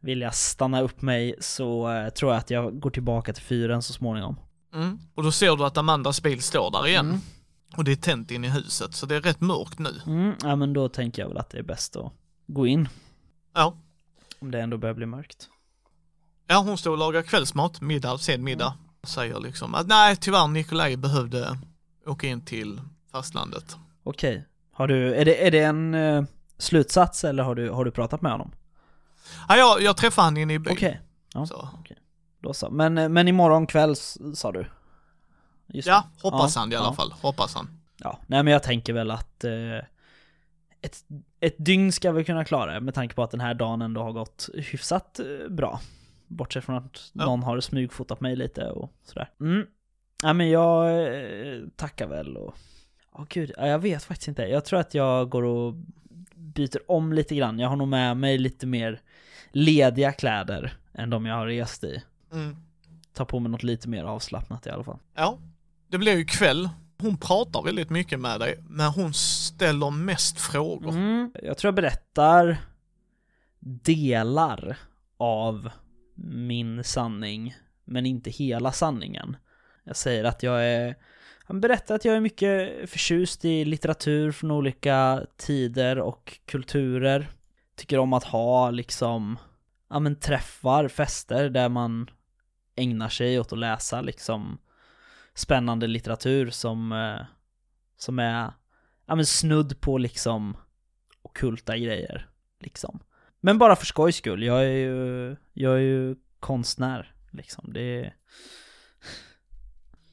[0.01, 3.93] vilja stanna upp mig så eh, tror jag att jag går tillbaka till fyren så
[3.93, 4.37] småningom.
[4.75, 4.99] Mm.
[5.15, 7.09] Och då ser du att Amandas bil står där igen.
[7.09, 7.21] Mm.
[7.77, 10.01] Och det är tänt in i huset så det är rätt mörkt nu.
[10.07, 12.13] Mm, ja men då tänker jag väl att det är bäst att
[12.47, 12.89] gå in.
[13.55, 13.77] Ja.
[14.39, 15.49] Om det ändå börjar bli mörkt.
[16.47, 18.75] Ja, hon står och lagar kvällsmat, middag, sen middag.
[19.03, 21.59] Säger liksom att nej, tyvärr Nikolaj behövde
[22.07, 22.81] åka in till
[23.13, 23.77] fastlandet.
[24.03, 24.47] Okej.
[24.73, 26.25] Har du, är det, är det en eh,
[26.59, 28.53] slutsats eller har du, har du pratat med honom?
[29.49, 30.73] Ja, jag, jag träffade han inne i byn.
[30.73, 31.01] Okej,
[31.35, 31.47] ja.
[31.47, 31.69] Så.
[32.43, 32.71] Då så.
[32.71, 33.97] Men, eh, men imorgon kväll
[34.35, 34.67] sa du?
[35.67, 36.23] Just Ja, det.
[36.29, 36.93] hoppas Ja, han i alla ja.
[36.95, 37.13] fall.
[37.13, 37.69] Hoppas han.
[37.97, 39.77] Ja, nej men jag tänker väl att eh,
[40.81, 40.97] ett,
[41.41, 44.13] ett dygn ska vi kunna klara med tanke på att den här dagen ändå har
[44.13, 45.81] gått hyfsat eh, bra.
[46.27, 47.25] Bortsett från att Ja.
[47.25, 49.31] någon har smygfotat mig lite och sådär.
[49.41, 49.67] Mm.
[50.23, 52.55] Ja men jag eh, tackar väl och...
[53.13, 54.43] Åh gud, ja, jag vet faktiskt inte.
[54.43, 55.75] Jag tror att jag går och
[56.35, 57.59] byter om lite grann.
[57.59, 59.01] Jag har nog med mig lite mer
[59.51, 62.03] lediga kläder än de jag har rest i.
[62.33, 62.57] Mm.
[63.13, 64.99] Ta på mig något lite mer avslappnat i alla fall.
[65.15, 65.39] Ja,
[65.89, 66.69] det blir ju kväll.
[66.99, 70.91] Hon pratar väldigt mycket med dig, men hon ställer mest frågor.
[70.91, 71.33] Mm.
[71.43, 72.57] Jag tror jag berättar
[73.61, 74.79] delar
[75.17, 75.71] av
[76.25, 79.37] min sanning, men inte hela sanningen.
[79.85, 80.97] Jag säger att jag är...
[81.45, 87.31] Han berättar att jag är mycket förtjust i litteratur från olika tider och kulturer.
[87.77, 89.39] Tycker om att ha liksom,
[89.91, 92.11] ja men träffar, fester där man
[92.77, 94.59] ägnar sig åt att läsa liksom
[95.35, 97.27] spännande litteratur som, eh,
[97.97, 98.53] som är,
[99.07, 100.57] ja men snudd på liksom
[101.23, 102.31] okulta grejer,
[102.61, 103.01] liksom.
[103.41, 107.73] Men bara för skojs skull, jag är ju, jag är ju konstnär, liksom.
[107.73, 108.17] Det är...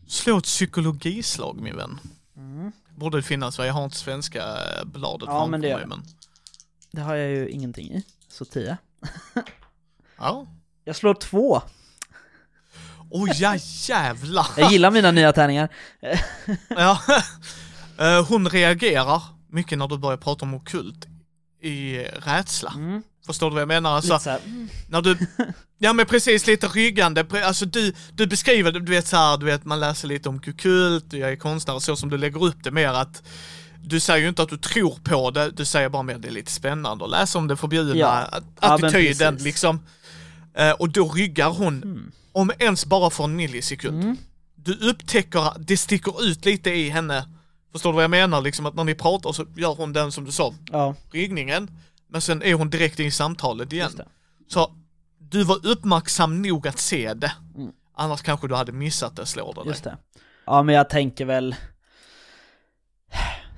[0.08, 2.00] Slå ett psykologislag min vän.
[2.96, 3.66] Borde det finnas, va?
[3.66, 6.04] jag har inte svenska eh, bladet Ja, framför men det mig men...
[6.92, 8.78] Det har jag ju ingenting i, så 10.
[10.18, 10.48] Ja.
[10.84, 11.62] Jag slår två.
[13.12, 13.56] Oj, ja
[13.88, 14.48] jävlar!
[14.58, 15.70] Jag gillar mina nya tärningar.
[16.70, 17.00] ja.
[18.00, 21.06] Eh, Hon reagerar mycket när du börjar prata om okult
[21.62, 22.74] i rädsla.
[22.76, 23.04] Mm.
[23.26, 23.96] Förstår du vad jag menar?
[23.96, 24.70] Alltså, här, mm.
[24.90, 25.18] när du,
[25.78, 29.66] ja men precis lite ryggande, alltså du, du beskriver du vet så här, du vet
[29.66, 32.90] man läser lite om kult, jag är konstnär, så som du lägger upp det mer
[32.90, 33.24] att
[33.84, 36.28] du säger ju inte att du tror på det, du säger bara mer att det
[36.28, 38.28] är lite spännande att läsa om det förbjudna, Ja.
[38.32, 38.42] Ja,
[38.76, 39.46] attityden precis.
[39.46, 39.80] liksom.
[40.54, 42.12] Eh, och då ryggar hon, Mm.
[42.32, 44.04] Om ens bara för en millisekund.
[44.04, 44.18] Mm.
[44.56, 47.28] Du upptäcker, det sticker ut lite i henne,
[47.72, 48.42] förstår du vad jag menar?
[48.42, 51.72] Liksom att när ni pratar så gör hon den som du sa, Ja, ryggningen,
[52.08, 54.02] men sen är hon direkt in i samtalet igen.
[54.48, 54.72] Så
[55.18, 57.32] du var uppmärksam nog att se det.
[57.56, 57.72] Mm.
[57.96, 59.70] Annars kanske du hade missat det, slår det.
[59.70, 59.98] Just det.
[60.46, 61.56] Ja, men jag tänker väl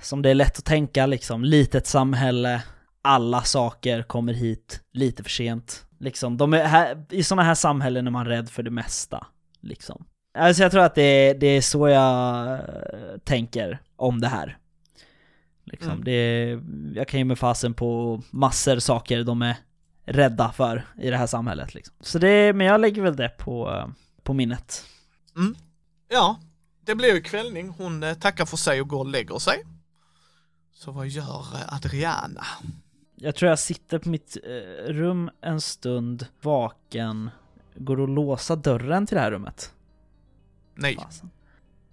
[0.01, 2.63] som det är lätt att tänka liksom, litet samhälle,
[3.01, 5.85] alla saker kommer hit lite för sent.
[6.01, 9.27] Liksom, de är här, I sådana här samhällen är man rädd för det mesta.
[9.61, 10.05] Liksom.
[10.37, 14.57] Alltså jag tror att det är, det är så jag eh, tänker om det här.
[15.63, 16.03] Liksom, Mm.
[16.03, 16.61] det är,
[16.95, 19.55] jag kan ge mig fasen på massor saker de är
[20.05, 21.73] rädda för i det här samhället.
[21.73, 21.95] Liksom.
[21.99, 23.87] Så det, men jag lägger väl det på, eh,
[24.23, 24.85] på minnet.
[26.09, 26.39] Ja,
[26.85, 27.69] det blir ju kvällning.
[27.69, 29.63] Hon eh, tackar för sig och går och lägger sig.
[30.73, 32.45] Så vad gör Adriana?
[33.23, 37.29] Jag tror jag sitter på mitt eh, rum en stund vaken.
[37.75, 39.73] Går det att låsa dörren till det här rummet?
[40.75, 41.29] Nej, Fasen.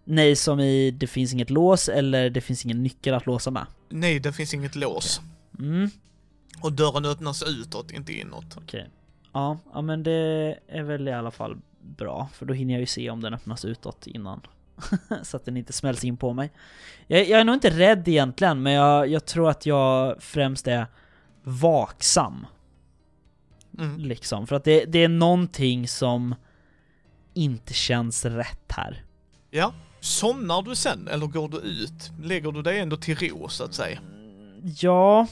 [0.05, 3.67] Nej, som i det finns inget lås eller det finns ingen nyckel att låsa med.
[3.89, 5.21] nej det finns inget lås.
[5.59, 5.91] Mm,
[6.63, 8.57] Och dörren öppnas utåt, inte inåt.
[8.57, 8.89] okej.
[9.33, 12.87] Ja, ja, men det är väl i alla fall bra, för då hinner jag ju
[12.87, 14.41] se om den öppnas utåt innan.
[15.23, 16.51] Så att den inte smälls in på mig.
[17.07, 20.87] Jag, jag är nog inte rädd egentligen, men jag, jag tror att jag främst är
[21.43, 22.47] vaksam.
[23.79, 23.99] Mm.
[23.99, 26.35] Liksom, för att det, det är någonting som
[27.35, 29.05] inte känns rätt här.
[29.51, 32.11] Ja, somnar du sen eller går du ut?
[32.23, 33.99] Lägger du dig ändå till ro så att säga?
[34.63, 35.27] Ja,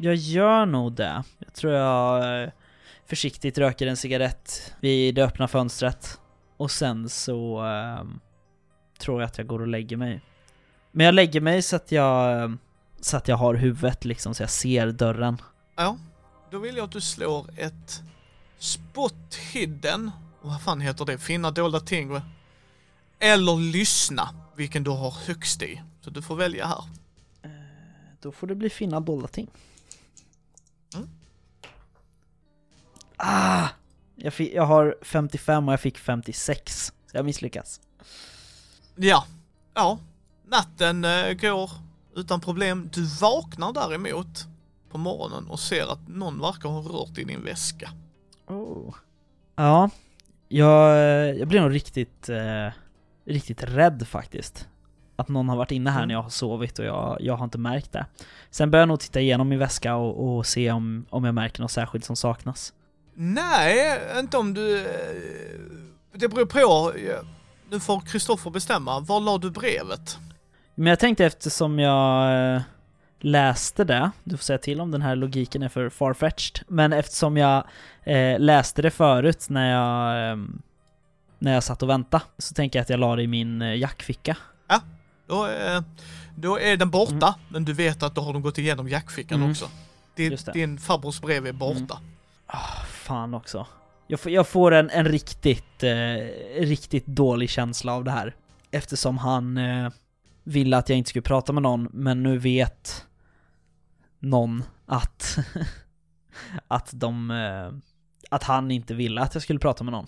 [0.00, 1.22] jag gör nog det.
[1.38, 2.50] Jag tror jag eh,
[3.06, 6.20] försiktigt röker en cigarett vid det öppna fönstret.
[6.56, 8.20] Och sen så ehm,
[8.98, 10.20] tror jag att jag går och lägger mig.
[10.92, 12.50] Men jag lägger mig så att jag, eh,
[13.00, 15.42] så att jag har huvudet liksom, så jag ser dörren.
[15.76, 15.96] Ja,
[16.50, 18.02] då vill jag att du slår ett
[18.58, 20.10] spot hidden.
[20.40, 21.18] Vad fan heter det?
[21.18, 22.20] Finna dolda ting.
[23.18, 25.82] Eller lyssna, vilken du har högst i.
[26.00, 26.84] Så du får välja här.
[28.20, 29.50] Då får det bli finna dolda ting.
[30.94, 31.08] Mm.
[33.16, 33.68] Ah!
[34.14, 36.92] Jag, fick, jag har 55 och jag fick 56.
[37.06, 37.80] Så jag misslyckas.
[38.96, 39.26] Ja,
[39.74, 39.98] ja.
[40.46, 41.70] Natten eh, går
[42.18, 42.90] utan problem.
[42.92, 44.46] Du vaknar däremot
[44.90, 47.90] på morgonen och ser att någon verkar ha rört i din väska.
[48.46, 48.94] Oh.
[49.56, 49.90] Ja,
[50.48, 50.98] jag,
[51.38, 52.72] jag blir nog riktigt, eh,
[53.26, 54.68] riktigt rädd faktiskt.
[55.16, 56.08] att någon har varit inne här Mm.
[56.08, 58.06] när jag har sovit och jag, jag har inte märkt det.
[58.50, 61.60] Sen börjar jag nog titta igenom min väska och, och se om, om jag märker
[61.62, 62.72] något särskilt som saknas.
[63.14, 64.78] Nej, inte om du...
[64.86, 64.86] eh,
[66.12, 66.92] Det beror på.
[67.70, 69.00] Nu får Kristoffer bestämma.
[69.00, 70.18] Var la du brevet?
[70.78, 72.62] Men jag tänkte eftersom jag eh,
[73.20, 77.36] läste det, du får säga till om den här logiken är för farfetched, men eftersom
[77.36, 77.64] jag
[78.04, 80.36] eh, läste det förut när jag, eh,
[81.38, 83.74] när jag satt och väntade, så tänker jag att jag la det i min eh,
[83.76, 84.36] jackficka.
[85.26, 85.80] Då, eh,
[86.36, 87.32] då är den borta, Mm.
[87.48, 89.50] men du vet att då har de gått igenom jackfickan Mm.
[89.50, 89.68] också.
[90.16, 90.52] Din, Just det.
[90.52, 91.76] din farbrors brev är borta.
[91.98, 92.10] Mm.
[92.46, 93.66] Ah, fan också.
[94.06, 95.92] Jag får, jag får en, en riktigt, eh,
[96.60, 98.34] riktigt dålig känsla av det här.
[98.70, 99.58] Eftersom han
[100.48, 103.06] ville att jag inte skulle prata med någon, men nu vet
[104.18, 105.38] någon att,
[106.68, 107.78] att de, eh,
[108.30, 110.06] att han inte ville att jag skulle prata med någon.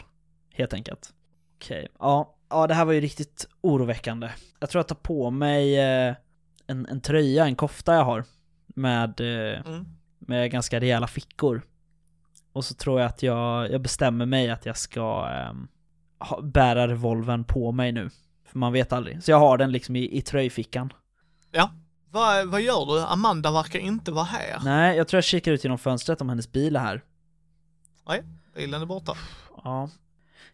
[0.54, 1.14] Helt enkelt.
[1.56, 4.30] Okej, ja, ja det här var ju riktigt oroväckande.
[4.60, 6.14] Jag tror jag tar på mig eh,
[6.66, 8.24] en, en tröja, en kofta jag har.
[8.66, 9.86] Med eh, Mm.
[10.18, 11.62] med ganska rejäla fickor.
[12.52, 15.28] Och så tror jag att jag, jag bestämmer mig att jag ska
[16.18, 18.10] ha, bära revolvern på mig nu.
[18.50, 19.22] För man vet aldrig.
[19.22, 20.92] Så jag har den liksom i, i tröjfickan.
[22.12, 23.00] Vad, vad gör du?
[23.00, 24.60] Amanda verkar inte vara här.
[24.64, 27.02] Nej, jag tror jag kikar ut genom fönstret om hennes bil är här.
[28.54, 29.12] Bilen är borta.
[29.64, 29.90] Ja.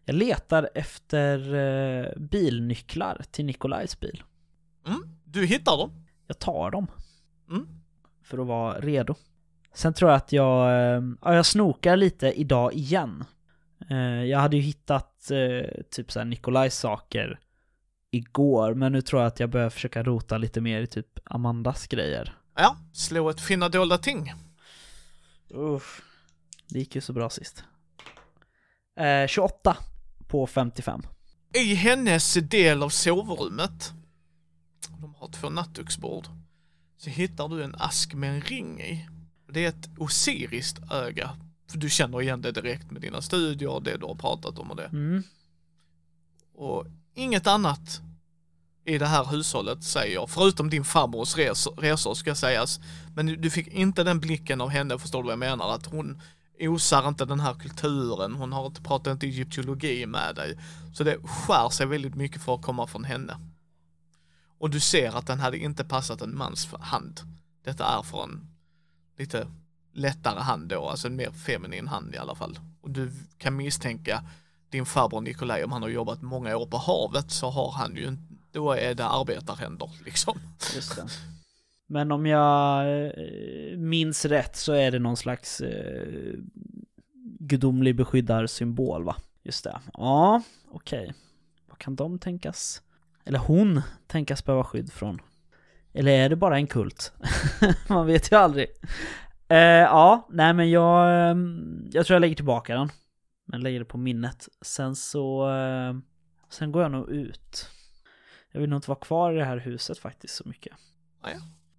[0.05, 4.23] Jag letar efter eh, bilnycklar till Nikolajs bil.
[4.87, 5.03] Mm.
[5.25, 5.91] Du hittar dem.
[6.27, 6.87] Jag tar dem.
[7.51, 7.67] Mm.
[8.25, 9.15] För att vara redo.
[9.75, 13.25] Sen tror jag att jag, eh, ja, jag snokar lite idag igen.
[13.91, 17.39] Eh, Jag hade ju hittat eh, typ såhär Nikolajs saker
[18.17, 21.87] igår, men nu tror jag att jag börjar försöka rota lite mer i typ Amandas
[21.87, 22.39] grejer.
[22.57, 24.33] Ja, slå ett finna dolda ting.
[25.49, 26.03] Uff.
[26.69, 27.65] Det gick ju så bra sist.
[28.97, 29.77] Eh, 28
[30.29, 31.03] på 55.
[31.55, 33.93] I hennes del av sovrummet,
[35.01, 36.27] de har två nattduksbord,
[36.97, 39.09] så hittar du en ask med en ring i.
[39.53, 41.37] Det är ett osiriskt öga.
[41.71, 44.71] För du känner igen det direkt med dina studier och det du har pratat om
[44.71, 44.87] och det.
[44.87, 45.23] Mm.
[46.55, 48.01] Och inget annat
[48.85, 52.81] i det här hushållet säger, jag, förutom din farbrors resor, resor ska sägas.
[53.15, 55.75] Men du fick inte den blicken av henne, förstår du vad jag menar?
[55.75, 56.21] Att hon
[56.61, 60.59] osar inte den här kulturen, hon har inte pratat inte egyptologi med dig.
[60.95, 63.39] Så det skär sig väldigt mycket för att komma från henne.
[64.59, 67.21] Och du ser att den hade inte passat en mans hand.
[67.65, 68.49] Detta är från
[69.19, 69.47] lite
[69.93, 72.59] lättare hand då, alltså en mer feminin hand i alla fall.
[72.81, 74.25] Och du kan misstänka
[74.71, 78.17] din farbror Nikolaj, om han har jobbat många år på havet så har han ju
[78.53, 80.39] då är det arbetarhänder liksom.
[80.75, 81.07] Just det.
[81.87, 86.35] Men om jag eh, minns rätt så är det någon slags eh,
[87.39, 89.17] gudomlig beskyddarsymbol va?
[89.43, 89.81] Just det.
[89.93, 91.15] Ja, okej.
[91.69, 92.83] Vad kan de tänkas?
[93.25, 95.21] Eller hon tänkas behöva skydd från?
[95.93, 97.13] Eller är det bara en kult?
[97.89, 98.67] Man vet ju aldrig.
[99.49, 101.37] Eh, ja, nej men jag, eh,
[101.93, 102.91] jag tror jag lägger tillbaka den.
[103.47, 104.49] Men lägger det på minnet.
[104.61, 105.97] Sen så, eh,
[106.49, 107.69] sen går jag nog ut.
[108.53, 110.77] Jag vill nog inte vara kvar i det här huset faktiskt så mycket.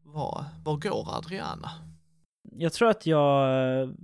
[0.04, 1.72] Var, var går Adriana?
[2.52, 3.96] Jag tror att jag...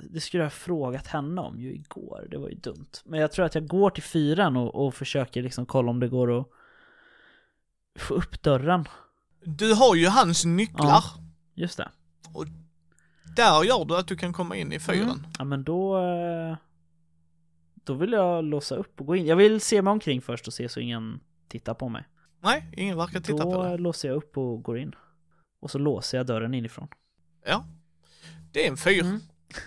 [0.00, 2.90] Det skulle jag ha frågat henne om ju igår, det var ju dumt.
[3.04, 6.08] Men jag tror att jag går till fyran och, och försöker liksom kolla om det
[6.08, 6.46] går att
[7.98, 8.88] få upp dörren.
[9.44, 10.86] Du har ju hans nycklar.
[10.88, 11.02] Ja.
[11.54, 11.88] Just det.
[13.36, 15.02] Där gör du att du kan komma in i fyren.
[15.02, 15.24] Mm.
[15.38, 15.98] Ja men då...
[15.98, 16.56] eh,
[17.84, 19.26] Då vill jag låsa upp och gå in.
[19.26, 22.04] Jag vill se mig omkring först och se så ingen tittar på mig.
[22.40, 23.76] Nej, ingen verkar titta då på det.
[23.78, 24.94] låser jag upp och går in.
[25.60, 26.88] Och så låser jag dörren inifrån.
[27.46, 27.64] Ja.
[28.52, 29.00] Det är en fyr.
[29.02, 29.20] Mm.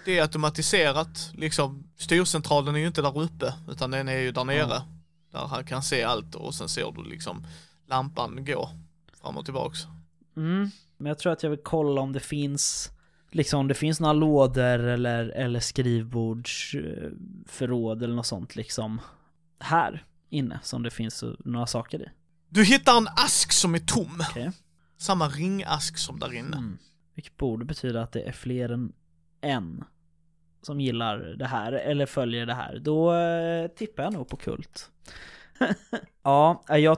[0.06, 4.44] Det är automatiserat, liksom styrcentralen är ju inte där uppe utan den är ju där
[4.44, 4.58] nere.
[4.60, 4.86] Ja.
[5.32, 7.46] Där han kan se allt och sen ser du liksom
[7.88, 8.70] lampan gå
[9.22, 9.80] fram och tillbaks.
[10.38, 10.70] Mm.
[10.98, 12.90] Men jag tror att jag vill kolla om det finns
[13.32, 19.02] Liksom om det finns några lådor eller, eller skrivbordsförråd eller något sånt liksom
[19.60, 22.10] Här inne som det finns några saker i
[22.50, 24.24] Du hittar en ask som är tom.
[24.30, 24.52] Okej
[24.98, 26.58] Samma ringask som där inne.
[26.58, 26.78] mm.
[27.16, 28.94] Vilket borde betyda att det är fler än
[29.42, 29.84] en
[30.62, 34.92] Som gillar det här eller följer det här Då eh, tippar jag nog på kult
[36.24, 36.98] Ja, jag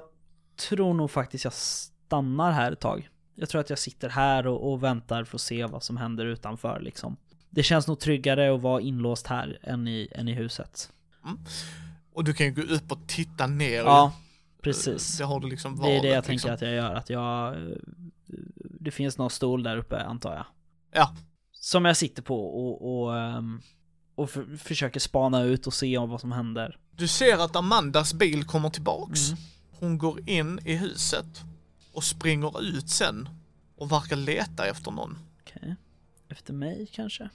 [0.55, 4.71] tror nog faktiskt jag stannar här ett tag Jag tror att jag sitter här och,
[4.71, 7.17] och väntar för att se vad som händer utanför liksom
[7.49, 10.91] Det känns nog tryggare att vara inlåst här än i, än i huset
[12.13, 13.79] Och du kan ju gå upp och titta ner.
[13.79, 14.13] Ja,
[14.61, 16.53] precis Det har du liksom Det är det jag valet, tänker liksom.
[16.53, 17.55] att jag gör, att jag...
[18.79, 20.45] Det finns någon stol där uppe antar jag.
[20.93, 21.15] Ja.
[21.51, 23.61] Som jag sitter på och, och, ehm,
[24.15, 26.77] och för, försöker spana ut och se om vad som händer.
[26.91, 29.29] Du ser att Amandas bil kommer tillbaks.
[29.29, 29.41] Mm.
[29.79, 31.41] hon går in i huset
[31.93, 33.29] och springer ut sen
[33.77, 35.17] och verkar leta efter någon.
[35.41, 35.75] Okej.
[36.29, 37.29] Efter mig kanske?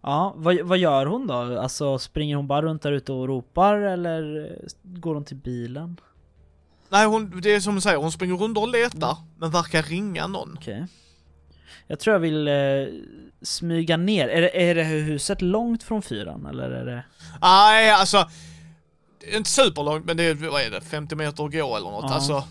[0.00, 1.60] Ja, vad, vad gör hon då?
[1.60, 4.52] Alltså springer hon bara runt där ute och ropar eller
[4.82, 6.00] går hon till bilen?
[6.88, 10.26] Nej, hon, det är som hon säger, hon springer runt och letar, men verkar ringa
[10.26, 10.54] någon.
[10.58, 10.86] Okej.
[11.86, 12.54] Jag tror jag vill eh,
[13.42, 14.28] smyga ner.
[14.28, 17.04] Är det, är det huset långt från fyran eller är det?
[17.40, 18.28] Nej, alltså,
[19.32, 22.04] inte superlångt, men det är, vad är det, 50 meter att gå eller något.
[22.10, 22.14] Ja.
[22.14, 22.44] Alltså,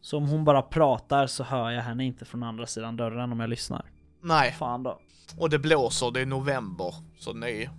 [0.00, 3.40] Så om hon bara pratar så hör jag henne inte från andra sidan dörren om
[3.40, 3.84] jag lyssnar.
[4.22, 4.52] nej.
[4.52, 5.00] Fan då.
[5.38, 7.70] Och det blåser, det är november, så nej.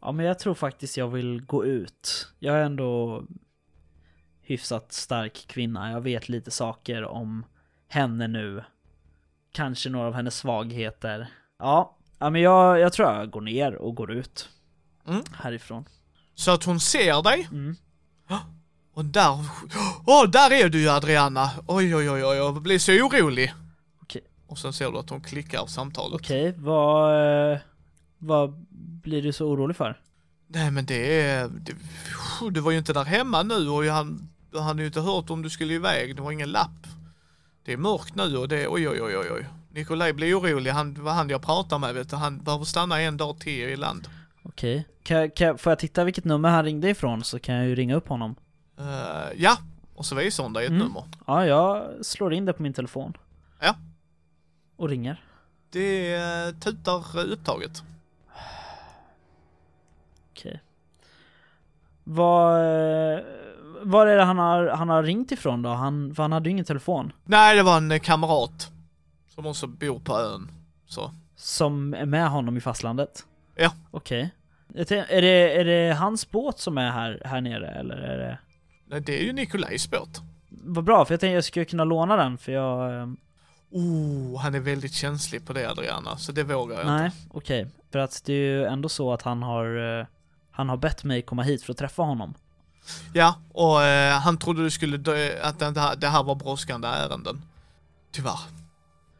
[0.00, 2.32] Ja men jag tror faktiskt jag vill gå ut.
[2.38, 3.22] Jag är ändå
[4.40, 5.90] hyfsat stark kvinna.
[5.92, 7.44] Jag vet lite saker om
[7.88, 8.64] henne nu.
[9.52, 11.26] Kanske några av hennes svagheter.
[11.58, 14.48] Ja, ja men jag, jag tror jag går ner och går ut.
[15.06, 15.22] Mm.
[15.32, 15.84] Härifrån.
[16.34, 17.76] Så att hon ser dig, Mm.
[18.94, 19.38] Och där,
[20.06, 21.50] åh, där är du ju Adriana!
[21.66, 23.54] Oj, oj, oj, oj, jag blir så orolig.
[24.02, 24.22] Okej.
[24.46, 26.20] Och sen ser du att hon klickar samtalet.
[26.20, 27.58] Okej, vad, eh,
[28.18, 28.66] vad
[29.02, 30.00] blir du så orolig för?
[30.46, 31.74] Nej men det är, det,
[32.50, 35.42] du var ju inte där hemma nu och han, han hade ju inte hört om
[35.42, 36.86] du skulle iväg, det var ingen lapp.
[37.64, 39.46] Det är mörkt nu och det, oj oj oj oj oj.
[39.72, 43.16] Nikolaj blir orolig, han var han jag pratar med vet du, han behöver stanna en
[43.16, 44.08] dag till i land.
[44.42, 44.86] Okej.
[45.02, 47.94] Kan, kan, får jag titta vilket nummer han ringde ifrån så kan jag ju ringa
[47.94, 48.34] upp honom.
[48.80, 49.56] Eh, ja,
[49.94, 50.82] och så visar hon dig ett Mm.
[50.82, 51.04] nummer.
[51.26, 53.16] Ja, jag slår in det på min telefon.
[53.60, 53.74] Ja.
[54.76, 55.24] Och ringer.
[55.70, 57.82] Det uh, tutar eh, upptaget.
[60.32, 60.60] Okej.
[62.04, 63.20] Vad, eh,
[63.82, 65.68] var är det han har, han har ringt ifrån då?
[65.70, 67.12] Han, för han hade ju ingen telefon.
[67.24, 68.70] Nej, det var en eh, kamrat.
[69.28, 70.50] Som också bor på ön.
[70.86, 71.10] Så.
[71.36, 73.26] Som är med honom i fastlandet?
[73.54, 73.72] Ja.
[73.90, 74.30] Okej.
[74.68, 78.38] Tän- Är det, är det hans båt som är här, här nere eller är det?
[78.90, 80.20] Nej, det är ju Nikolajs båt.
[80.48, 83.00] Vad bra, för jag tänkte jag skulle kunna låna den för jag...
[83.02, 83.08] eh,
[83.72, 86.92] Oh, han är väldigt känslig på det Adriana, så det vågar jag inte.
[86.92, 87.66] Nej, okej.
[87.92, 89.98] För att det är ju ändå så att han har...
[90.00, 90.06] eh,
[90.50, 92.34] Han har bett mig komma hit för att träffa honom.
[93.12, 96.88] Ja, och eh, han trodde du skulle dö, att det här, det här var brådskande
[96.88, 97.42] ärenden.
[98.12, 98.38] Tyvärr.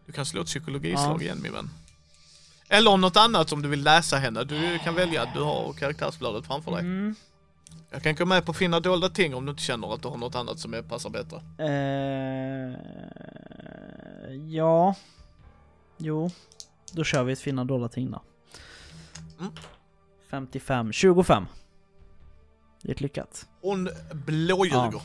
[0.07, 1.23] Du kan slå ett psykologislag Ja.
[1.23, 1.71] igen min vän.
[2.69, 4.45] Eller om något annat om du vill läsa henne.
[4.45, 6.81] Du kan välja att du har karaktärsbladet framför dig.
[6.81, 7.15] Mm.
[7.91, 10.09] Jag kan gå med på att finna dolda ting om du inte känner att du
[10.09, 11.43] har något annat som är, passar bättre.
[11.59, 12.77] Eh,
[14.35, 14.95] ja.
[15.97, 16.31] Jo.
[16.93, 18.23] Då kör vi ett finna dolda ting då.
[19.41, 19.53] Mm.
[20.31, 21.47] 55, 25.
[22.83, 23.47] Det är ett lyckat.
[23.61, 25.03] Hon blåljuger.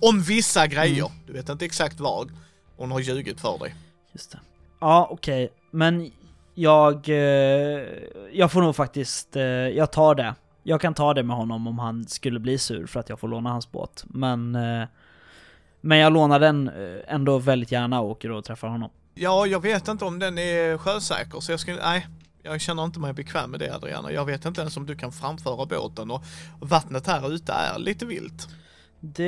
[0.00, 1.06] Om vissa grejer.
[1.06, 1.18] Mm.
[1.26, 2.32] Du vet inte exakt vad.
[2.76, 3.74] Hon har ljugit för dig.
[4.12, 4.40] Just det.
[4.80, 5.52] Ja, okej.
[5.70, 6.12] Men
[6.54, 7.08] jag...
[7.08, 7.84] Eh,
[8.32, 9.36] jag får nog faktiskt...
[9.36, 10.34] Eh, jag tar det.
[10.68, 13.28] Jag kan ta det med honom om han skulle bli sur för att jag får
[13.28, 14.04] låna hans båt.
[14.06, 14.54] Men...
[14.54, 14.88] Eh,
[15.80, 18.90] men jag lånar den eh, ändå väldigt gärna och åker och träffar honom.
[19.14, 22.06] Ja, jag vet inte om den är sjösäker så jag skulle, nej.
[22.42, 24.12] Jag känner inte mig bekväm med det Adriana.
[24.12, 26.24] Jag vet inte ens om du kan framföra båten och
[26.60, 28.48] vattnet här ute är lite vilt.
[29.00, 29.26] Det,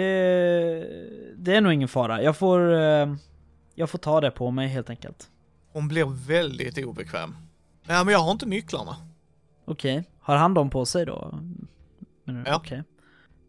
[1.36, 2.22] det är nog ingen fara.
[2.22, 3.14] Jag får, eh,
[3.74, 5.28] jag får ta det på mig helt enkelt.
[5.72, 7.36] Hon blir väldigt obekväm.
[7.86, 8.96] Ja, men jag har inte nycklarna.
[9.68, 10.04] Okej.
[10.20, 11.38] Har han dem på sig då?
[12.24, 12.56] Men, Ja.
[12.56, 12.82] okej.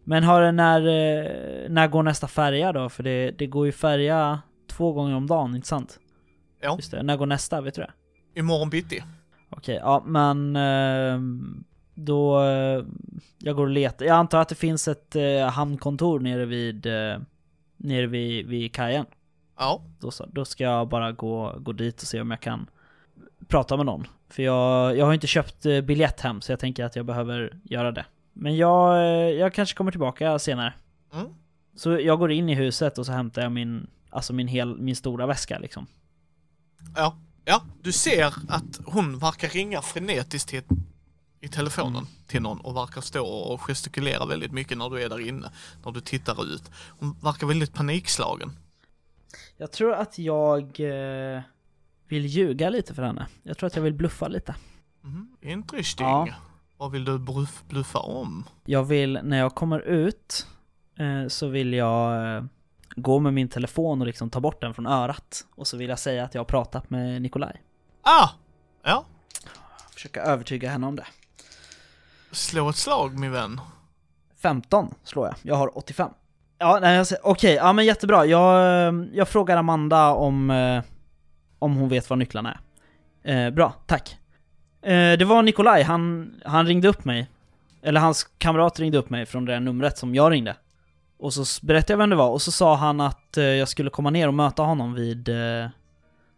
[0.03, 2.89] Men har det när, eh, när går nästa färja då?
[2.89, 5.99] För det, det går ju färja två gånger om dagen, inte sant?
[6.61, 6.75] Ja.
[6.75, 7.03] Just det.
[7.03, 7.61] När går nästa?
[7.61, 7.91] Vet du det?
[8.39, 9.03] Imorgon bitti.
[9.49, 11.63] Okej, ja men ehm,
[11.93, 12.41] då...
[12.43, 12.83] eh,
[13.37, 14.05] jag går och letar.
[14.05, 16.85] Jag antar att det finns ett eh, hamnkontor nere vid...
[17.77, 19.05] nere vid, vid kajen.
[19.57, 19.81] Ja.
[19.99, 22.69] Då, då ska jag bara gå, gå dit och se om jag kan
[23.47, 24.07] prata med någon.
[24.29, 27.59] För jag, jag har inte köpt eh, biljett hem så jag tänker att jag behöver
[27.63, 28.05] göra det.
[28.33, 30.73] Men jag, eh, jag kanske kommer tillbaka senare.
[31.13, 31.27] Mm.
[31.75, 34.95] Så jag går in i huset och så hämtar jag min, alltså min, hel, min
[34.95, 35.87] stora väska liksom.
[36.95, 37.17] Ja.
[37.45, 40.61] Ja, du ser att hon verkar ringa frenetiskt till,
[41.41, 42.07] i telefonen Mm.
[42.27, 45.51] till någon och verkar stå och gestikulera väldigt mycket när du är där inne.
[45.85, 46.71] När du tittar ut.
[46.99, 48.51] Hon verkar väldigt panikslagen.
[49.57, 51.41] Jag tror att jag eh,
[52.09, 53.27] vill ljuga lite för henne.
[53.43, 54.55] Jag tror att jag vill bluffa lite.
[55.03, 55.27] Mm.
[55.41, 56.07] Interesting.
[56.07, 56.27] Ja.
[56.77, 58.45] Vad vill du bluff, bluffa om?
[58.65, 60.47] Jag vill, när jag kommer ut,
[60.99, 62.43] eh, så vill jag eh,
[62.95, 65.45] gå med min telefon och liksom ta bort den från örat.
[65.55, 67.61] Och så vill jag säga att jag har pratat med Nikolaj.
[68.01, 68.29] Ah!
[68.83, 69.05] Ja.
[69.93, 71.05] Försöka övertyga henne om det.
[72.31, 73.61] Slå ett slag min vän.
[74.41, 76.11] 15 slår jag, jag har 85.
[76.57, 78.25] Ja, nej, jag säger- okej, ja men jättebra.
[78.25, 80.83] Jag, eh, jag frågar Amanda om, eh,
[81.59, 82.57] om hon vet var nycklarna
[83.23, 83.45] är.
[83.47, 84.17] Eh, bra, tack.
[84.81, 87.27] Eh, det var Nikolaj, han, han ringde upp mig.
[87.81, 90.55] Eller hans kamrat ringde upp mig från det numret som jag ringde.
[91.19, 93.89] Och så berättade jag vem det var, och så sa han att eh, jag skulle
[93.89, 95.67] komma ner och möta honom vid, eh,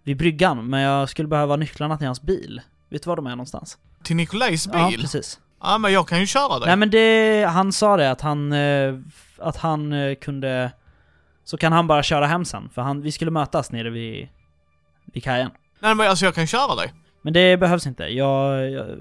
[0.03, 2.61] vid bryggan, men jag skulle behöva nycklarna till hans bil.
[2.89, 3.77] Vet du var de är någonstans?
[4.03, 4.79] Till Nikolajs bil?
[4.79, 5.39] Ja, Ja, precis.
[5.79, 6.67] men jag kan ju köra dig.
[6.67, 8.95] Nej men det, han sa det att han, eh,
[9.37, 10.71] att han kunde,
[11.43, 14.27] så kan han bara köra hem sen, för han, vi skulle mötas nere vid,
[15.13, 15.51] vid kajen.
[15.79, 16.93] Nej men alltså jag kan köra dig.
[17.21, 18.97] Men det behövs inte, jag, jag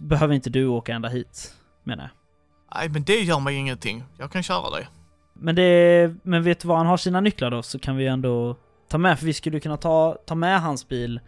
[0.00, 1.54] behöver inte du åka ända hit,
[1.84, 2.10] menar jag.
[2.74, 4.04] Nej men det gör mig ingenting.
[4.18, 4.88] Jag kan köra dig.
[5.34, 8.56] Men det, men vet du vad han har sina nycklar då, så kan vi ändå
[8.88, 11.20] ta med, för vi skulle kunna ta, ta med hans bil,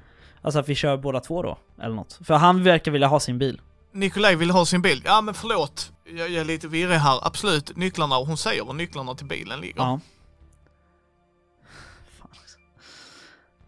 [0.43, 2.19] alltså att vi kör båda två då, eller något.
[2.25, 3.61] För han verkar vilja ha sin bil.
[3.93, 5.03] Nikolaj vill ha sin bil.
[5.05, 5.93] Ja men förlåt.
[6.05, 7.27] Jag, jag är lite virrig här.
[7.27, 8.19] Absolut, nycklarna.
[8.19, 9.81] Och hon säger var nycklarna till bilen ligger.
[9.81, 10.01] Ja.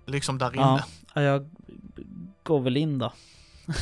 [0.07, 0.73] Liksom där Ja.
[0.73, 0.85] inne.
[1.15, 1.51] Ja, jag
[2.43, 3.13] går väl in då.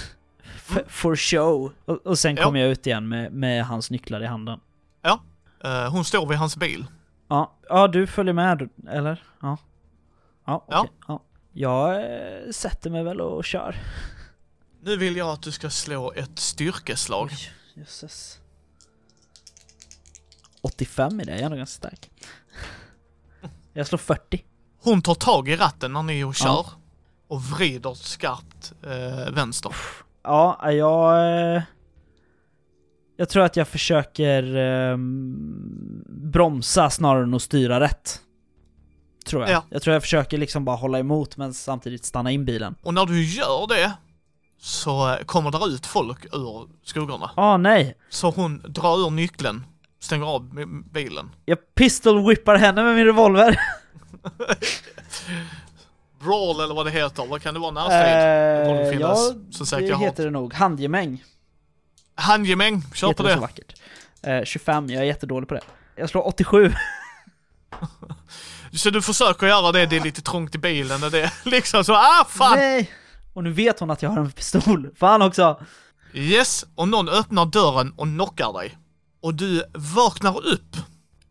[0.54, 1.72] F- For show.
[1.84, 2.44] Och, och sen Ja.
[2.44, 4.60] kommer jag ut igen med, med hans nycklar i handen.
[5.64, 6.86] Eh, hon står vid hans bil.
[7.28, 9.22] Ja, ja du följer med, eller?
[9.42, 9.56] Ja.
[10.44, 10.80] Ja, Ja.
[10.80, 10.92] okej.
[11.08, 11.22] Ja.
[11.52, 13.76] Jag eh, sätter mig väl och kör.
[14.82, 17.28] Nu vill jag att du ska slå ett styrkeslag.
[17.32, 18.38] Oj, jösses.
[20.62, 22.10] 85 i det, jag är ändå ganska stark.
[23.72, 24.44] Jag slår 40.
[24.82, 26.46] Hon tar tag i ratten när ni kör.
[26.48, 26.66] Ja.
[27.28, 29.74] Och vrider skarpt eh, vänster.
[30.22, 31.28] Ja, jag...
[31.56, 31.62] eh,
[33.16, 38.20] Jag tror att jag försöker ehm, bromsa snarare än att styra rätt.
[39.26, 39.50] Tror jag.
[39.50, 39.64] Ja.
[39.70, 42.74] Jag tror jag försöker liksom bara hålla emot men samtidigt stanna in bilen.
[42.82, 43.92] Och när du gör det
[44.60, 47.30] så eh, kommer det ut folk ur skuggorna.
[47.36, 47.94] Ah nej!
[48.10, 49.64] Så hon drar ur nyckeln,
[50.00, 51.30] stänger av bilen.
[51.44, 53.60] Jag pistol whippar henne med min revolver.
[56.20, 58.66] Brawl eller vad det heter, vad kan det vara närstrid?
[58.66, 60.54] borde Eh, finnas, ja, så det heter det nog.
[60.54, 61.24] Handgemäng
[62.14, 63.40] Handgemäng, kör heter på det så det.
[63.40, 63.74] vackert.
[64.22, 65.60] Eh, 25, jag är jättedålig på det.
[65.96, 66.72] Jag slår 87.
[68.72, 71.84] Så du försöker göra det, det är lite trångt i bilen och det är liksom
[71.84, 72.58] så, ah fan!
[72.58, 72.90] Nej!
[73.32, 74.90] Och nu vet hon att jag har en pistol.
[74.96, 75.60] Fan också!
[76.14, 78.78] Yes, och någon öppnar dörren och knockar dig.
[79.20, 80.76] Och du vaknar upp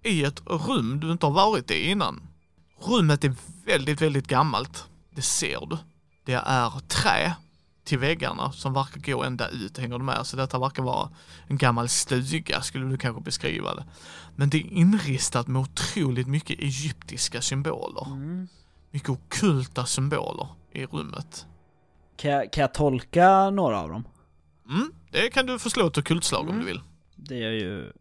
[0.03, 2.28] i ett rum du inte har varit i innan.
[2.81, 4.85] Rummet är väldigt, väldigt gammalt.
[5.11, 5.77] Det ser du.
[6.23, 7.33] Det är trä
[7.83, 10.27] till väggarna som verkar gå ända ut, hänger du med?
[10.27, 11.09] Så detta verkar vara
[11.47, 13.85] en gammal stuga, skulle du kanske beskriva det.
[14.35, 18.05] Men det är inristat med otroligt mycket egyptiska symboler.
[18.07, 18.47] Mm.
[18.91, 21.45] Mycket ockulta symboler i rummet.
[22.17, 24.07] Kan jag, kan jag tolka några av dem?
[24.69, 26.59] Mm, det kan du få slå ett ockultslag om Mm.
[26.59, 26.81] du vill.
[27.15, 27.91] Det är jag ju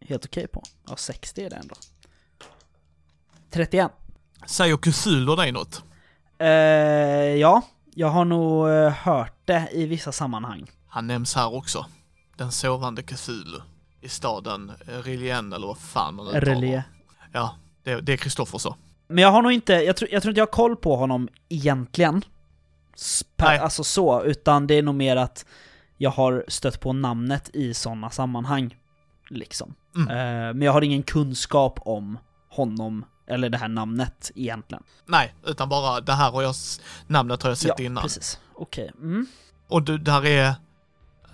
[0.00, 0.62] helt okej på.
[0.88, 1.74] Ja, 60 är det ändå.
[3.50, 3.92] 31.
[4.50, 5.84] Säger Cthulhu dig något?
[6.38, 6.48] Eh,
[7.36, 7.62] ja,
[7.94, 10.70] jag har nog eh, hört det i vissa sammanhang.
[10.88, 11.86] Han nämns här också.
[12.36, 13.60] Den sovande Cthulhu.
[14.00, 16.40] I staden eh, Rilien eller vad fan man uttalar.
[16.46, 16.84] Relie.
[17.32, 18.76] Ja, det, det är Kristoffer så.
[19.08, 21.28] Men jag har nog inte, jag tror, jag tror inte jag har koll på honom
[21.48, 22.22] egentligen.
[22.96, 23.58] Sp- Nej.
[23.58, 25.46] alltså så, utan det är nog mer att
[25.98, 28.76] jag har stött på namnet i sådana sammanhang.
[29.28, 29.74] Liksom.
[29.96, 30.08] Mm.
[30.08, 34.82] Eh, men jag har ingen kunskap om honom, eller det här namnet egentligen.
[35.06, 36.54] Nej, utan bara det här har jag,
[37.06, 38.02] namnet har jag sett ja, innan.
[38.02, 38.40] precis.
[38.54, 38.92] Okej.
[38.96, 39.26] Mm.
[39.68, 40.54] Och du, där är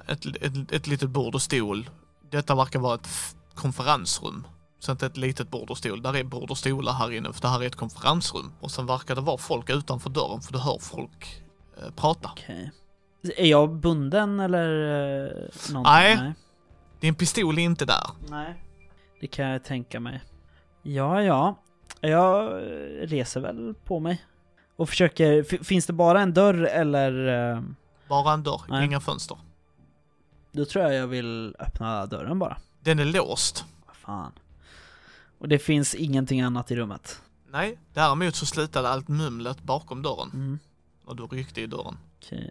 [0.06, 1.90] ett, ett, ett litet bord och stol.
[2.30, 3.08] Detta verkar vara ett
[3.54, 4.46] konferensrum.
[4.78, 6.02] Så inte ett litet bord och stol.
[6.02, 8.52] Där är bord och stolar här inne, för det här är ett konferensrum.
[8.60, 11.42] Och sen verkar det vara folk utanför dörren, för du hör folk
[11.78, 12.30] eh, prata.
[12.32, 12.72] Okej.
[13.36, 14.68] Är jag bunden eller
[15.26, 16.24] eh, någonting?
[16.24, 16.34] Nej.
[17.00, 18.10] Din pistol är inte där.
[18.28, 18.62] Nej.
[19.20, 20.22] Det kan jag tänka mig.
[20.82, 21.58] Ja, ja.
[22.00, 22.52] Jag
[23.00, 24.24] reser väl på mig.
[24.76, 25.42] Och försöker...
[25.64, 27.28] Finns det bara en dörr eller...
[27.56, 27.62] eh,
[28.08, 28.84] Bara en dörr, Nej.
[28.84, 29.38] inga fönster.
[30.52, 32.56] Då tror jag jag vill öppna dörren bara.
[32.80, 33.64] Den är låst.
[33.86, 34.32] Vad fan.
[35.38, 37.22] Och det finns ingenting annat i rummet.
[37.50, 40.30] Nej, däremot så slutade allt mumlet bakom dörren.
[40.34, 40.58] Mm.
[41.04, 41.98] Och du ryckte i dörren.
[42.22, 42.50] Okej.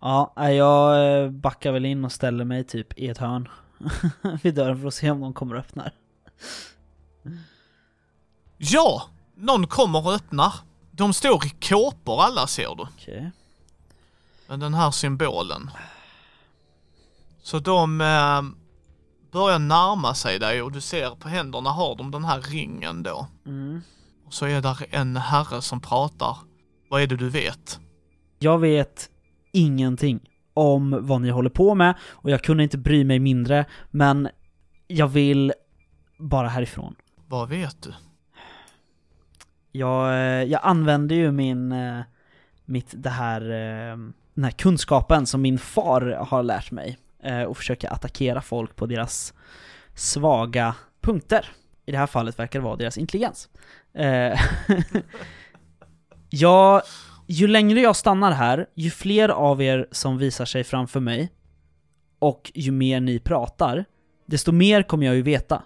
[0.00, 3.48] Ja, nej, jag eh, backar väl in och ställer mig typ i ett hörn
[4.42, 5.92] vid dörren för att se om någon kommer och öppnar.
[8.62, 9.02] Ja!
[9.34, 10.54] Någon kommer och öppnar.
[10.90, 12.82] De står i kåpor alla ser du.
[12.82, 13.30] Okej.
[14.46, 15.70] med den här symbolen.
[17.42, 18.42] Så de eh,
[19.32, 23.26] börjar närma sig dig och du ser på händerna har de den här ringen då.
[23.46, 23.82] Mm.
[24.26, 26.36] Och så är där en herre som pratar.
[26.88, 27.80] Vad är det du vet?
[28.38, 29.10] Jag vet
[29.52, 30.20] ingenting
[30.54, 34.28] om vad ni håller på med och jag kunde inte bry mig mindre, men
[34.86, 35.52] jag vill
[36.18, 36.94] bara härifrån.
[37.28, 37.92] Vad vet du?
[39.72, 42.00] Jag, eh, jag använder ju min, eh,
[42.64, 43.96] mitt, det här, eh,
[44.34, 46.98] den här kunskapen som min far har lärt mig
[47.48, 49.34] och försöker attackera folk på deras
[49.94, 51.46] svaga punkter.
[51.86, 53.48] I det här fallet verkar det vara deras intelligens.
[56.30, 56.82] Ja,
[57.26, 61.32] ju längre jag stannar här, ju fler av er som visar sig framför mig
[62.18, 63.84] och ju mer ni pratar,
[64.26, 65.62] desto mer kommer jag ju veta.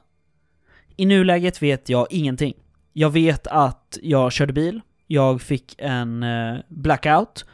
[0.97, 2.55] I nuläget vet jag ingenting.
[2.97, 7.45] Jag vet att jag körde bil, jag fick en eh, blackout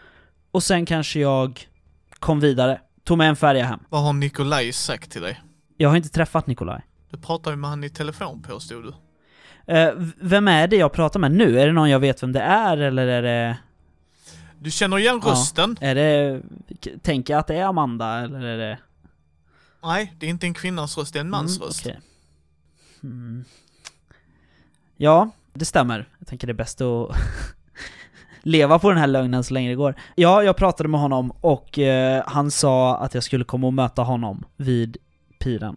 [0.50, 1.68] och sen kanske jag
[2.18, 3.80] kom vidare, tog med en färja hem.
[3.88, 5.40] Vad har Nikolaj sagt till dig?
[5.76, 6.82] Jag har inte träffat Nikolaj.
[7.10, 8.92] Du pratade med han i telefon påstod du.
[9.66, 11.60] V- vem är det jag pratar med nu?
[11.60, 13.56] Är det någon jag vet vem det är eller är det...
[14.58, 15.30] Du känner igen Ja.
[15.30, 15.76] rösten?
[15.80, 16.42] Är det...
[17.02, 18.78] Tänker jag att det är Amanda eller är det...
[19.82, 21.80] Nej, det är inte en kvinnas röst, det är en mans Mm, röst.
[21.86, 22.00] okej.
[23.02, 23.44] Mm.
[25.02, 26.08] Ja, det stämmer.
[26.18, 27.16] Jag tänker det är bäst att
[28.42, 29.94] leva på den här lögnen så länge det går.
[30.14, 34.02] Ja, jag pratade med honom och eh, han sa att jag skulle komma och möta
[34.02, 34.96] honom vid
[35.38, 35.76] piren.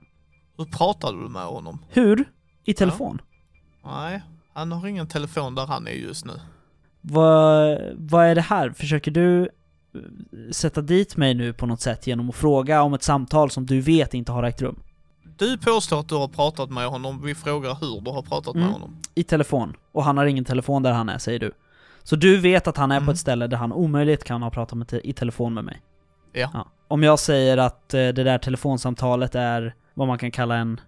[0.57, 1.79] Hur pratade du med honom?
[1.89, 2.25] Hur?
[2.65, 3.21] I telefon?
[3.85, 4.21] Nej,
[4.53, 6.33] han har ingen telefon där han är just nu.
[7.01, 8.69] Vad, vad är det här?
[8.69, 9.49] Försöker du eh,
[10.51, 13.81] sätta dit mig nu på något sätt genom att fråga om ett samtal som du
[13.81, 14.79] vet inte har ägt rum?
[15.37, 18.61] Du påstår att du har pratat med honom, vi frågar hur du har pratat med
[18.63, 18.73] Mm.
[18.73, 18.97] honom.
[19.15, 19.75] I telefon.
[19.91, 21.51] Och han har ingen telefon där han är, säger du.
[22.03, 23.13] Så du vet att han är på Mm.
[23.13, 25.81] ett ställe där han omöjligt kan ha pratat med te- i telefon med mig?
[26.33, 26.67] Ja.
[26.87, 30.79] Om jag säger att eh, det där telefonsamtalet är vad man kan kalla en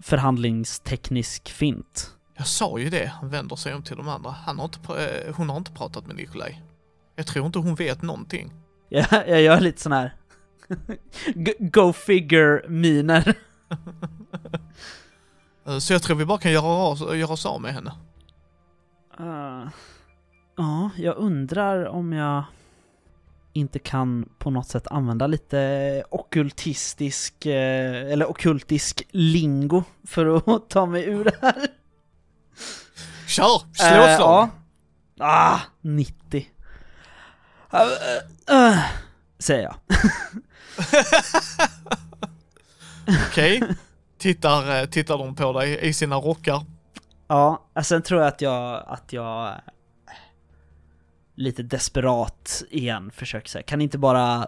[0.00, 2.10] förhandlingsteknisk fint.
[2.36, 4.30] Jag sa ju det, han vänder sig om till de andra.
[4.30, 4.78] Han har inte,
[5.26, 6.62] eh, hon har inte pratat med Nikolaj.
[7.16, 8.52] Jag tror inte hon vet någonting.
[8.88, 10.14] Jag, jag gör lite sån här
[11.58, 13.28] Go figure-miner.
[13.28, 13.34] Eh,
[15.80, 17.92] Så jag tror vi bara kan göra, göra oss av med henne.
[19.20, 19.68] Uh,
[20.56, 22.44] ja, jag undrar om jag
[23.52, 30.86] inte kan på något sätt använda lite okultistisk, eh, eller okultisk lingo för att ta
[30.86, 31.66] mig ur det här.
[33.26, 33.74] Kör!
[33.74, 34.48] Slå Eh, ett slag!
[35.14, 35.26] ja.
[35.26, 36.46] Ah, 90.
[37.74, 38.78] Uh, uh, uh,
[39.38, 39.76] säger jag.
[43.28, 43.62] Okej.
[44.18, 46.64] Tittar, eh, tittar de på dig i sina rockar.
[47.28, 49.54] Ja, och sen tror jag att jag, att jag eh,
[51.34, 54.46] lite desperat igen försöker säga, kan ni inte bara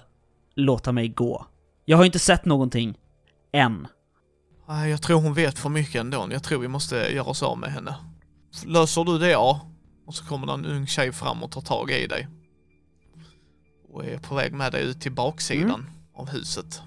[0.54, 1.46] låta mig gå?
[1.84, 2.98] Jag har inte sett någonting
[3.52, 3.86] än.
[4.68, 6.28] Nej, Jag tror hon vet för mycket ändå.
[6.30, 7.94] Jag tror vi måste göra oss av med henne.
[8.66, 9.60] Löser du det, ja.
[10.06, 12.28] Och så kommer det en ung tjej fram och tar tag i dig.
[13.92, 16.82] Och är på väg med dig ut till baksidan av huset.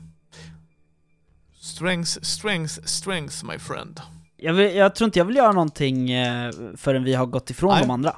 [1.63, 4.01] Strength, strength, strength my friend.
[4.37, 7.71] Jag, vill, jag tror inte jag vill göra någonting eh, förrän vi har gått ifrån
[7.71, 7.81] Nej.
[7.81, 8.15] de andra.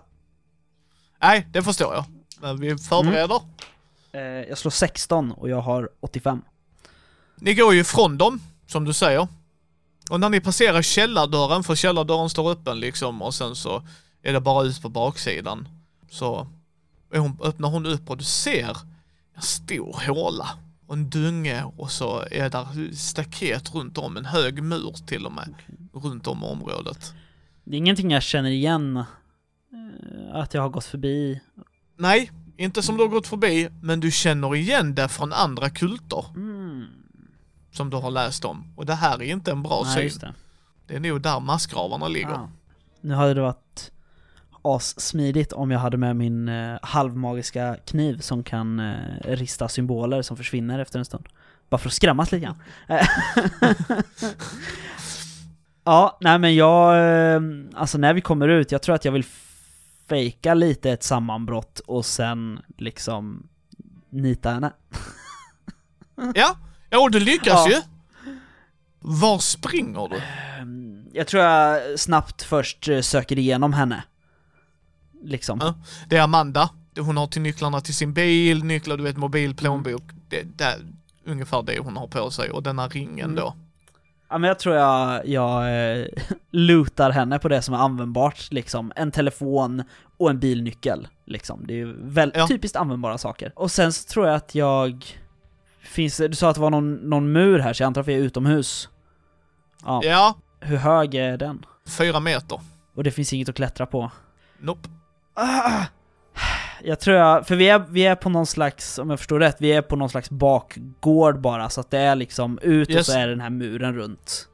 [1.22, 2.06] Nej, det förstår jag.
[2.40, 3.42] Men vi förbereder.
[4.12, 6.42] Eh, jag slår 16 och jag har 85.
[7.36, 9.28] Ni går ju ifrån dem, som du säger.
[10.10, 13.84] Och när ni passerar källardörren, för källardörren står öppen liksom och sen så
[14.22, 15.68] är det bara ut på baksidan.
[16.10, 16.48] Så
[17.14, 18.78] hon, öppnar hon upp och du ser
[19.36, 20.50] en stor håla
[20.88, 25.32] och en dunge och så är där staket runt om, en hög mur till och
[25.32, 25.56] med,
[25.94, 27.14] runt om området.
[27.64, 31.42] Det är ingenting jag känner igen eh, att jag har gått förbi.
[31.98, 36.26] Nej, inte som du har gått förbi, men du känner igen det från andra kulter
[36.36, 36.86] Mm.
[37.72, 38.74] som du har läst om.
[38.76, 40.20] Och det här är inte en bra Nej, syn.
[40.20, 40.34] det.
[40.88, 42.30] Det är nog där massgravarna ligger.
[42.34, 42.50] Ah.
[43.02, 43.92] Nu hade det varit
[44.66, 50.38] assmidigt om jag hade med min eh, halvmagiska kniv som kan eh, rista symboler som
[50.38, 51.26] försvinner efter en stund.
[51.70, 52.62] Bara för att skrämmas lite grann.
[55.88, 56.98] Ja, nej men jag,
[57.36, 57.42] eh,
[57.76, 59.26] alltså när vi kommer ut, jag tror att jag vill
[60.10, 63.48] fejka lite ett sammanbrott och sen liksom
[64.10, 64.74] nita henne.
[66.36, 66.58] Ja,
[66.90, 67.70] ja och du lyckas Ja.
[67.70, 67.82] ju.
[69.00, 70.16] Var springer du?
[70.62, 74.04] Ehm, Jag tror jag snabbt först eh, söker igenom henne.
[75.26, 75.60] Liksom.
[75.62, 75.74] Ja.
[76.10, 76.70] Det är Amanda.
[77.00, 80.04] Hon har till nycklarna till sin bil, nycklar, du vet mobil, plånbok.
[80.30, 80.78] Det, det är
[81.26, 83.36] ungefär det hon har på sig och denna ringen Mm.
[83.36, 83.56] då.
[84.30, 85.62] Ja men jag tror jag, jag
[86.00, 86.06] eh,
[86.52, 88.92] lutar henne på det som är användbart liksom.
[88.96, 89.84] En telefon
[90.18, 91.68] och en bilnyckel liksom.
[91.68, 92.48] Det är ju väl, Ja.
[92.48, 93.52] typiskt användbara saker.
[93.56, 95.06] Och sen så tror jag att jag...
[95.82, 98.08] Finns det, du sa att det var någon, någon mur här så jag antar att
[98.08, 98.90] vi är utomhus.
[99.86, 100.02] Ja.
[100.04, 101.66] Ja, Hur hög är den?
[101.98, 102.60] fyra meter.
[102.96, 104.12] Och det finns inget att klättra på.
[104.60, 104.90] Nope.
[105.36, 105.86] Ah!
[106.84, 109.56] Jag tror jag, för vi är, vi är på någon slags, om jag förstår rätt,
[109.60, 113.06] vi är på någon slags bakgård bara, så att det är liksom ut och Yes.
[113.06, 114.48] så är den här muren runt.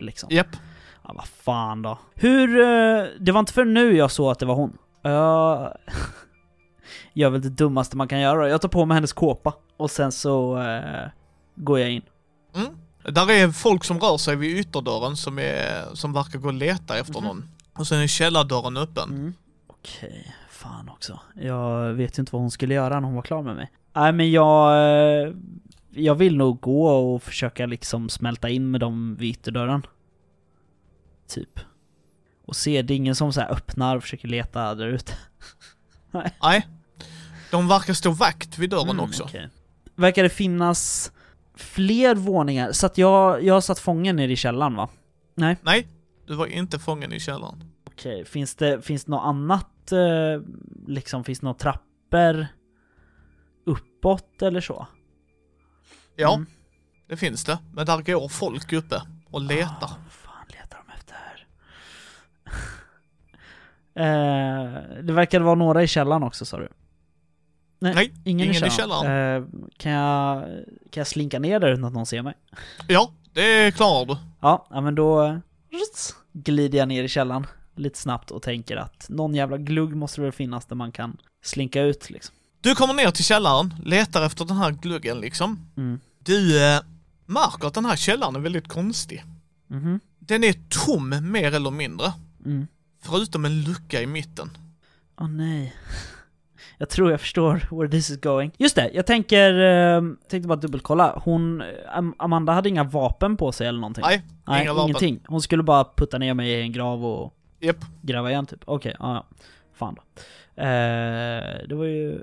[0.00, 0.28] Liksom.
[0.32, 0.46] Japp.
[1.04, 1.98] Ja, vad fan då.
[2.14, 2.60] Hur...
[2.60, 4.78] eh, Det var inte för nu jag såg att det var hon.
[5.02, 5.72] Jag...
[7.14, 8.48] gör väl det dummaste man kan göra.
[8.48, 11.08] Jag tar på mig hennes kåpa och sen så eh,
[11.56, 12.02] går jag in.
[12.56, 12.68] Mm.
[13.14, 16.98] Där är folk som rör sig vid ytterdörren som, är, som verkar gå och leta
[16.98, 17.24] efter Mhm.
[17.28, 17.48] någon.
[17.78, 19.08] Och sen är källardörren öppen.
[19.10, 19.34] Mm.
[19.84, 21.20] Okej, fan också.
[21.34, 23.72] Jag vet ju inte vad hon skulle göra när hon var klar med mig.
[23.92, 24.72] Nej men jag...
[25.26, 25.32] eh,
[25.90, 29.86] Jag vill nog gå och försöka liksom smälta in med dem vid ytterdörren.
[31.28, 31.60] Typ.
[32.46, 35.12] Och se, det är ingen som så här öppnar och försöker leta där ute.
[36.42, 36.66] Nej.
[37.50, 39.22] De verkar stå vakt vid dörren Mm, också.
[39.22, 39.48] okej.
[39.96, 41.12] Verkar det finnas
[41.54, 42.72] fler våningar?
[42.72, 44.88] Så att jag, jag satt fången nere i källaren va?
[45.34, 45.56] Nej.
[45.62, 45.88] Nej,
[46.26, 47.64] du var inte fången i källaren.
[47.84, 50.40] Okej, finns det, finns det något annat, eh,
[50.86, 52.46] liksom finns det några trappor
[53.66, 54.86] uppåt eller så?
[56.16, 56.46] Ja, Mm.
[57.08, 57.58] det finns det.
[57.72, 59.68] Men där går folk uppe och letar.
[59.86, 61.46] Ah, vad fan letar de efter
[63.94, 66.68] eh, det verkar vara några i källaren också sa du?
[67.78, 69.42] Nej, ingen, ingen i i källaren.
[69.42, 70.42] Eh, kan, jag,
[70.90, 72.34] kan jag slinka ner där utan att någon ser mig?
[72.88, 74.16] Ja, det klarar du.
[74.40, 75.36] Ja, ja men då eh,
[76.32, 77.46] glider jag ner i källaren
[77.76, 81.16] lite snabbt och tänker att någon jävla glugg måste det väl finnas där man kan
[81.44, 82.34] slinka ut liksom.
[82.60, 85.66] Du kommer ner till källaren, letar efter den här gluggen liksom.
[85.76, 86.00] Mm.
[86.18, 86.80] Du eh,
[87.26, 89.24] märker att den här källaren är väldigt konstig.
[89.66, 90.00] Mhm.
[90.18, 90.54] Den är
[90.86, 92.12] tom mer eller mindre.
[92.44, 92.66] Mm.
[93.02, 94.50] Förutom en lucka i mitten.
[95.20, 95.74] Åh nej.
[96.78, 98.50] Jag tror jag förstår where this is going.
[98.58, 101.20] Just det, jag tänker, eh, tänkte bara dubbelkolla.
[101.24, 101.62] Hon,
[101.94, 104.04] Am- Amanda hade inga vapen på sig eller någonting?
[104.06, 104.88] Nej, Nej, inga vapen.
[104.88, 105.20] ingenting.
[105.26, 107.84] Hon skulle bara putta ner mig i en grav och Japp.
[108.02, 108.60] gräva igen typ.
[108.64, 109.26] Okej, ja, ja.
[109.72, 110.02] Fan då.
[110.62, 112.22] Eh, det var ju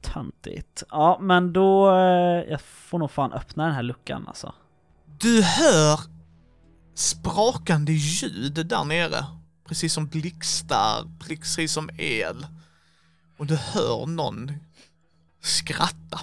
[0.00, 0.82] töntigt.
[0.90, 4.54] Ja, men då, eh, jag får nog fan öppna den här luckan alltså.
[5.20, 6.00] Du hör
[6.94, 9.24] sprakande ljud där nere.
[9.68, 12.46] Precis som blixtar, precis som el.
[13.36, 14.52] Och du hör någon
[15.40, 16.20] skratta.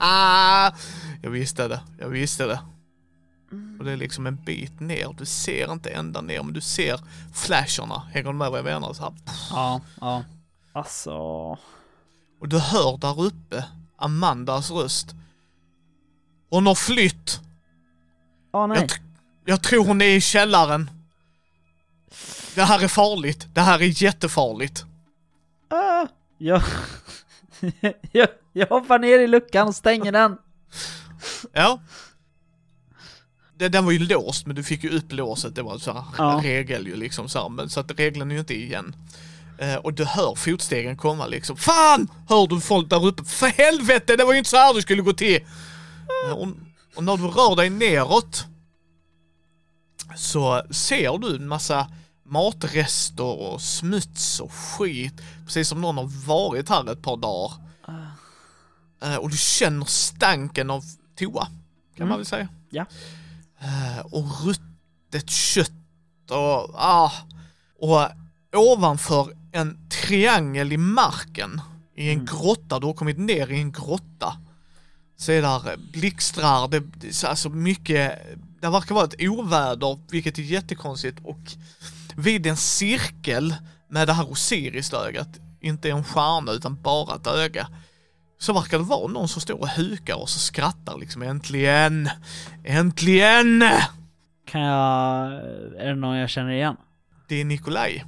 [1.22, 2.60] jag visste det, jag visste det.
[3.78, 5.14] Och det är liksom en bit ner.
[5.18, 7.00] Du ser inte ända ner, men du ser
[7.34, 7.98] flasherna.
[8.12, 8.92] Hänger du med vad jag menar?
[8.92, 9.12] Så här.
[9.50, 10.24] Ja, ja.
[10.72, 11.12] Alltså...
[12.40, 13.64] Och du hör där uppe
[13.96, 15.14] Amandas röst.
[16.50, 17.40] Hon har flytt.
[18.52, 18.78] Åh nej.
[18.80, 18.90] Jag,
[19.44, 20.90] jag tror hon är i källaren.
[22.54, 23.48] Det här är farligt.
[23.54, 24.84] Det här är jättefarligt.
[25.68, 26.06] Ah,
[26.38, 26.62] jag,
[28.12, 30.38] jag, jag hoppar ner i luckan och stänger den.
[31.52, 31.80] Ja.
[33.58, 35.54] Det, den var ju låst, men du fick ju upp låset.
[35.54, 36.40] Det var här Ja.
[36.44, 38.96] regel ju liksom så här, men så att regeln är ju inte igen.
[39.58, 41.56] Eh, och du hör fotstegen komma liksom.
[41.56, 42.08] Fan!
[42.28, 43.24] Hör du folk där uppe?
[43.24, 45.40] För helvete, det var ju inte så här det skulle gå till.
[46.26, 46.48] Eh, och,
[46.94, 48.44] och när du rör dig neråt
[50.16, 51.92] så ser du en massa
[52.24, 55.14] matrester och smuts och skit.
[55.46, 57.52] Precis som någon har varit här ett par dagar.
[59.02, 60.82] Eh, och du känner stanken av
[61.18, 61.48] toa,
[61.96, 62.48] kan man väl säga.
[62.70, 62.86] Ja.
[63.60, 65.70] Eh, och ruttet kött
[66.30, 67.12] och ah.
[67.78, 68.08] Och
[68.56, 71.60] ovanför en triangel i marken,
[71.96, 74.36] i en grotta, du har kommit ner i en grotta.
[75.16, 78.18] Så är där blixtrar, det, det alltså mycket,
[78.60, 81.40] det verkar vara ett oväder, vilket är jättekonstigt och
[82.16, 83.54] vid en cirkel
[83.88, 85.28] med det här Osiris-ögat,
[85.60, 87.68] inte en stjärna utan bara ett öga,
[88.38, 92.08] så verkar det vara någon som står och hukar och så skrattar liksom äntligen,
[92.64, 93.64] äntligen!
[94.44, 95.32] Kan jag...
[95.78, 96.76] Är det någon jag känner igen?
[97.28, 98.04] Det är Nikolaj.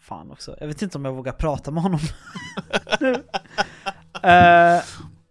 [0.00, 0.56] Fan också.
[0.60, 2.00] Jag vet inte om jag vågar prata med honom.
[4.22, 4.82] Eh,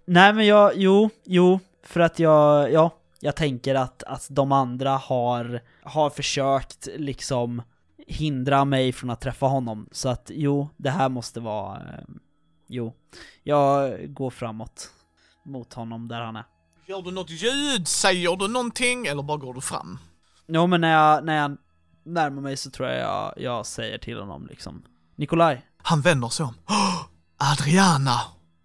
[0.06, 4.90] nej men jag, jo, jo, för att jag, ja, jag tänker att, att de andra
[4.90, 7.62] har, har försökt liksom
[8.08, 9.90] hindra mig från att träffa honom.
[9.92, 12.04] Så att jo, det här måste vara, eh,
[12.72, 12.94] jo,
[13.44, 14.90] jag går framåt
[15.46, 16.46] mot honom där han är.
[16.88, 17.88] Gör du något ljud?
[17.88, 19.08] Säger du någonting?
[19.08, 20.00] Eller bara går du fram?
[20.48, 21.58] Jo men när jag, när jag
[22.04, 24.84] närmar mig så tror jag jag, jag säger till honom liksom
[25.16, 26.54] Nikolaj, Han vänder sig om.
[26.70, 27.06] "Åh,
[27.38, 28.20] Adriana!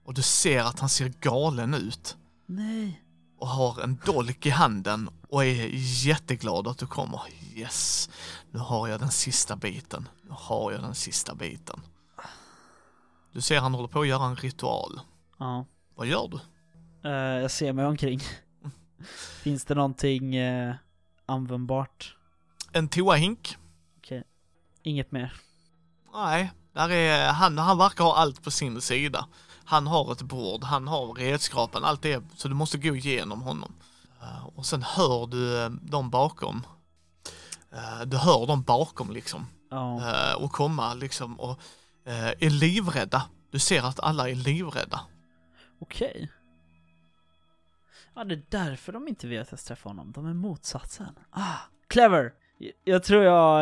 [0.04, 2.16] Och du ser att han ser galen ut.
[2.46, 3.02] nej.
[3.38, 5.68] Och har en dolk i handen och är
[6.06, 7.20] jätteglad att du kommer.
[7.54, 8.10] Yes,
[8.50, 10.08] nu har jag den sista biten.
[10.22, 11.80] Nu har jag den sista biten.
[13.36, 15.00] Du ser han håller på att göra en ritual.
[15.38, 15.64] Ja.
[15.94, 16.40] Vad gör du?
[17.08, 18.20] Eh, jag ser mig omkring.
[19.42, 20.74] Finns det någonting eh,
[21.26, 22.16] användbart?
[22.72, 23.56] En toahink?
[23.98, 24.24] Okej.
[24.82, 25.32] Inget mer.
[26.12, 29.26] Nej, där är, han, han verkar ha allt på sin sida.
[29.64, 33.72] Han har ett bord, han har redskapen, allt det, så du måste gå igenom honom.
[34.22, 36.66] Eh, och sen hör du dem bakom.
[38.06, 39.46] Du hör dem bakom liksom.
[39.70, 40.36] Ja.
[40.36, 41.60] och komma liksom och
[42.06, 43.22] Eh, är livrädda.
[43.50, 45.00] Du ser att alla är livrädda.
[45.78, 46.30] Okej.
[48.14, 50.12] Ja, det är därför de inte vill att jag träffar honom.
[50.12, 51.18] De är motsatsen.
[51.30, 51.56] Ah,
[51.88, 52.32] clever!
[52.84, 53.60] Jag tror jag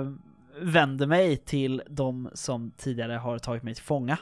[0.00, 0.12] eh,
[0.60, 4.18] vänder mig till de som tidigare har tagit mig till fånga.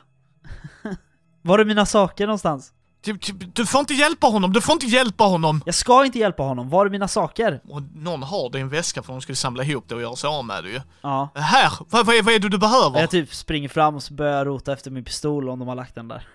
[1.42, 2.72] Var är mina saker någonstans?
[3.04, 3.18] Du,
[3.52, 5.62] du, får inte hjälpa honom, du får inte hjälpa honom!
[5.66, 7.60] Jag ska inte hjälpa honom, var är mina saker?
[7.68, 10.16] Och någon har det i en väska för de skulle samla ihop det och göra
[10.16, 10.80] sig av med det ju.
[11.00, 11.28] Ja.
[11.34, 11.72] Här!
[11.90, 13.00] Vad, vad, är, vad är det du behöver?
[13.00, 15.74] Jag typ springer fram och så börjar jag rota efter min pistol om de har
[15.74, 16.26] lagt den där.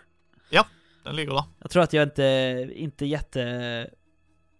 [1.03, 1.43] Den ligger där.
[1.59, 3.89] Jag tror att jag inte, inte jätte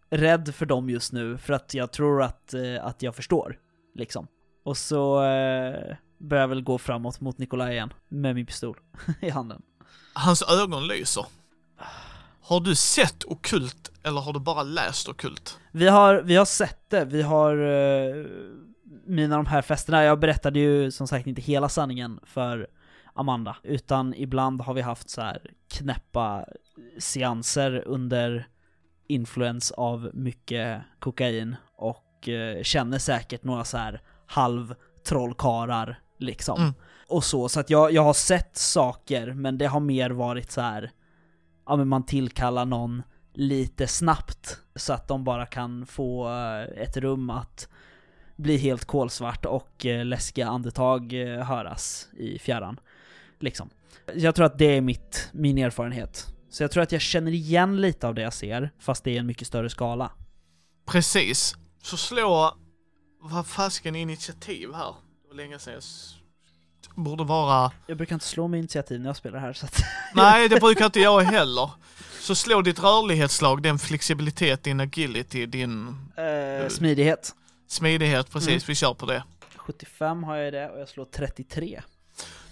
[0.10, 3.58] rädd för dem just nu, för att jag tror att, eh, att jag förstår,
[3.96, 4.28] liksom.
[4.64, 8.80] Och så eh, börjar jag väl gå framåt mot Nikolaj igen, med min pistol
[9.22, 9.62] i handen.
[10.14, 11.26] Hans ögon lyser.
[12.42, 15.60] Har du sett okult eller har du bara läst okult?
[15.72, 18.26] Vi har, vi har sett det, vi har eh,
[19.06, 22.68] mina de här festerna, jag berättade ju som sagt inte hela sanningen för
[23.14, 26.46] Amanda, utan ibland har vi haft så här knäppa
[27.00, 28.48] seanser under
[29.08, 34.76] influens av mycket kokain och eh, känner säkert några så här halv
[35.08, 36.62] trollkarlar liksom.
[36.62, 36.74] Mm.
[37.08, 40.62] Och så, så att jag, jag har sett saker, men det har mer varit så
[40.62, 40.92] här
[41.70, 43.04] ja men man tillkallar någon
[43.34, 47.70] lite snabbt så att de bara kan få eh, ett rum att
[48.36, 52.80] bli helt kolsvart och eh, läskiga andetag eh, höras i fjärran.
[53.40, 53.70] Liksom.
[54.16, 56.28] Jag tror att det är mitt, min erfarenhet.
[56.50, 59.20] Så jag tror att jag känner igen lite av det jag ser, fast det är
[59.20, 60.12] en mycket större skala.
[60.86, 61.56] Precis.
[61.82, 62.58] Så slå,
[63.22, 64.96] vad fasken initiativ här?
[65.22, 65.84] Det var länge sedan jag
[66.96, 69.82] borde vara, Jag brukar inte slå med initiativ när jag spelar här så att...
[70.16, 71.70] nej det brukar inte jag heller.
[72.20, 77.36] Så slå ditt rörlighetslag, din flexibilitet, din agility, din Eh, smidighet.
[77.68, 78.60] smidighet, precis, Mm.
[78.68, 79.24] vi kör på det.
[79.56, 81.82] 75 har jag det och jag slår 33.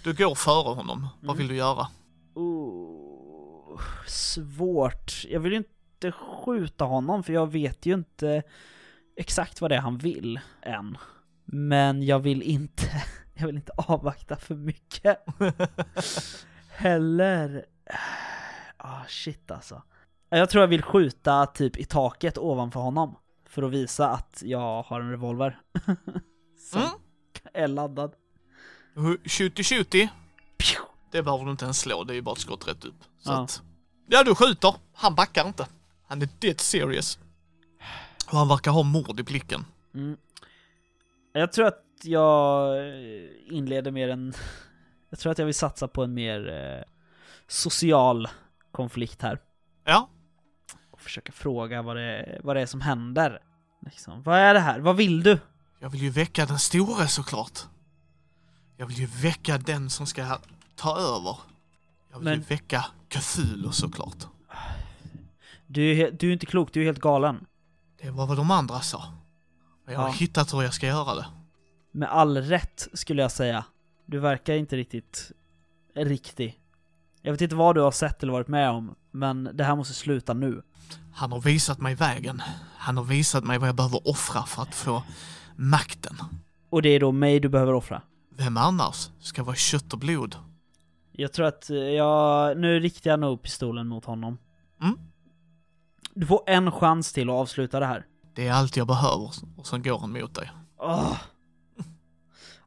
[0.02, 1.38] Du går före honom, vad Mm.
[1.38, 1.86] vill du göra?
[2.34, 5.24] Oh, svårt.
[5.28, 6.12] Jag vill ju inte
[6.44, 8.42] skjuta honom för jag vet ju inte
[9.16, 10.96] exakt vad det är han vill än.
[11.44, 13.02] Men jag vill inte,
[13.38, 15.18] jag vill inte avvakta för mycket.
[16.68, 17.64] Heller.
[18.76, 19.82] Ah shit alltså.
[20.28, 23.16] Jag tror jag vill skjuta typ i taket ovanför honom.
[23.48, 25.58] För att visa att jag har en revolver.
[26.70, 26.90] Som Mm?
[27.52, 28.12] är laddad.
[29.24, 30.08] Shooty shooty.
[31.10, 32.94] Det behöver du inte ens slå, det är ju bara ett skott rätt upp.
[33.18, 33.44] Så Ja.
[33.44, 33.62] att,
[34.08, 35.66] ja du skjuter, han backar inte.
[36.06, 37.18] Han är dead serious.
[38.30, 39.64] Och han verkar ha mord i blicken.
[39.94, 40.16] Mm.
[41.32, 42.76] Jag tror att jag
[43.50, 44.34] inleder mer en...
[45.10, 46.84] Jag tror att jag vill satsa på en mer eh,
[47.46, 48.28] social
[48.72, 49.38] konflikt här.
[49.84, 50.08] Ja,
[50.90, 53.38] Och försöka fråga vad det, vad det är som händer.
[53.84, 54.22] Liksom.
[54.22, 54.80] Vad är det här?
[54.80, 55.38] Vad vill du?
[55.78, 57.58] jag vill ju väcka den store såklart.
[58.76, 60.38] Jag vill ju väcka den som ska
[60.76, 61.36] ta över.
[62.10, 64.26] Jag vill ju Men- väcka Cthulhu såklart.
[65.66, 67.46] Du är, du är inte klok, du är helt galen.
[68.02, 69.12] Det var vad de andra sa.
[69.84, 70.12] Men jag har Ja.
[70.14, 71.26] hittat hur jag ska göra det.
[71.92, 73.64] Med all rätt skulle jag säga.
[74.06, 75.32] Du verkar inte riktigt
[75.94, 76.60] riktig.
[77.22, 79.94] Jag vet inte vad du har sett eller varit med om, men det här måste
[79.94, 80.62] sluta nu.
[81.12, 82.42] Han har visat mig vägen.
[82.76, 85.02] Han har visat mig vad jag behöver offra för att få
[85.56, 86.16] makten.
[86.70, 88.02] Och det är då mig du behöver offra.
[88.30, 90.36] Vem annars ska vara kött och blod?
[91.12, 94.38] Jag tror att eh, jag, nu riktar jag nog pistolen mot honom.
[94.82, 94.98] Mm.
[96.14, 98.06] Du får en chans till att avsluta det här.
[98.34, 99.32] Det är allt jag behöver.
[99.56, 100.50] Och sen går han mot dig.
[100.78, 101.16] Åh.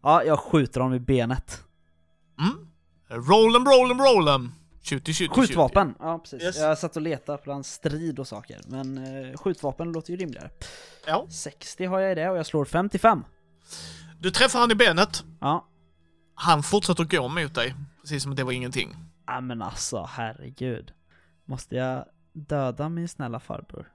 [0.02, 1.64] Ja, jag skjuter honom i benet.
[2.40, 2.68] Mm?
[3.10, 4.50] Roll'em, roll'em, roll'em!
[4.84, 5.96] Shooty, shooty, Skjutvapen!
[6.00, 6.44] Ja, precis.
[6.44, 6.58] Yes.
[6.60, 10.50] Jag satt och letade bland strid och saker, men eh, skjutvapen låter ju rimligare.
[10.50, 10.66] shooty.
[11.08, 11.28] Ja.
[11.30, 13.24] 60 har jag i det och jag slår 55.
[14.20, 15.24] Du träffar han i benet.
[15.40, 15.68] Ja.
[16.36, 17.76] Han fortsätter gå mot dig.
[18.02, 18.96] Precis som att det var ingenting.
[19.28, 20.94] Ja men alltså, herregud.
[21.46, 23.92] Måste jag döda min snälla farbror?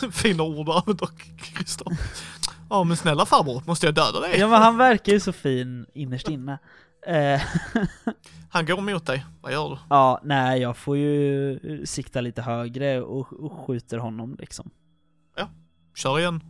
[0.12, 1.08] Fina ord du använder,
[1.56, 1.86] Christer.
[2.70, 4.38] Ja men snälla farbror, måste jag döda dig?
[4.38, 6.58] Ja men han verkar ju så fin innerst inne.
[7.06, 7.40] Eh,
[8.50, 9.26] Han går mot dig.
[9.40, 9.78] Vad gör du?
[9.90, 14.70] ja, nej jag får ju sikta lite högre och, och skjuter honom liksom.
[15.94, 16.40] Kör igen.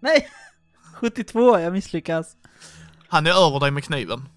[0.00, 0.28] Nej!
[0.94, 2.36] 72, jag misslyckas.
[3.08, 4.28] Han är över dig med kniven.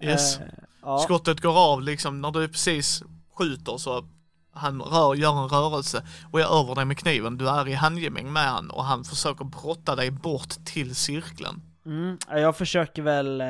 [0.00, 0.38] Yes.
[0.38, 0.46] Eh,
[0.82, 0.98] ja.
[0.98, 3.02] Skottet går av liksom när du precis
[3.34, 4.08] skjuter så
[4.52, 7.38] han rör, gör en rörelse och är över dig med kniven.
[7.38, 11.62] Du är i handgemäng med han och han försöker brotta dig bort till cirkeln.
[11.86, 13.46] Mm, jag försöker väl eh,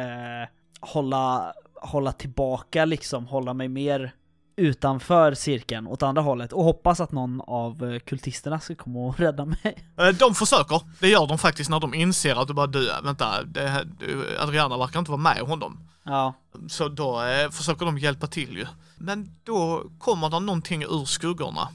[0.81, 4.13] hålla, hålla tillbaka liksom, hålla mig mer
[4.59, 9.19] utanför cirkeln åt andra hållet och hoppas att någon av eh, kultisterna ska komma och
[9.21, 9.89] rädda mig.
[9.99, 13.43] Eh, De försöker, det gör de faktiskt när de inser att du bara du, vänta,
[13.43, 13.87] det
[14.41, 15.89] Adriana verkar inte vara med honom.
[16.05, 16.35] Ja,
[16.69, 18.67] Så då eh, försöker de hjälpa till ju.
[18.97, 21.69] Men då kommer det någonting ur skuggorna.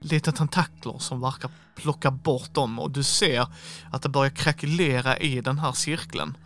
[0.00, 3.46] Lite tentakler som verkar plocka bort dem och du ser
[3.92, 6.36] att det börjar krackelera i den här cirkeln.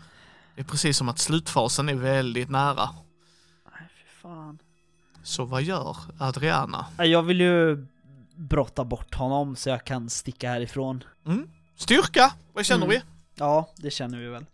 [0.55, 2.89] Det är precis som att slutfasen är väldigt nära.
[4.23, 4.59] Fan.
[5.23, 6.87] Så vad gör Adriana?
[6.99, 7.87] Jag vill ju
[8.37, 11.05] brotta bort honom så jag kan sticka härifrån.
[11.27, 11.51] Mm.
[11.77, 12.99] Styrka, vad känner Mm.
[12.99, 13.03] vi?
[13.35, 14.47] Ja, det känner vi väl.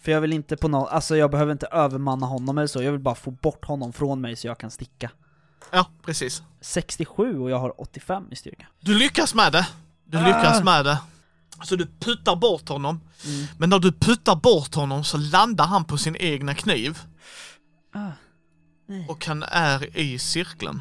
[0.00, 2.92] För jag vill inte på något, alltså jag behöver inte övermanna honom eller så, jag
[2.92, 5.10] vill bara få bort honom från mig så jag kan sticka.
[5.70, 6.42] Ja, precis.
[6.60, 8.66] 67 och jag har 85 i styrka.
[8.80, 9.68] Du lyckas med det.
[10.04, 10.26] Du Ah.
[10.26, 10.98] lyckas med det.
[11.64, 13.00] Så du puttar bort honom.
[13.26, 13.46] Mm.
[13.58, 16.98] Men när du puttar bort honom så landar han på sin egna kniv.
[17.92, 18.12] Ah,
[18.86, 19.06] nej.
[19.08, 20.80] Och han är i cirkeln.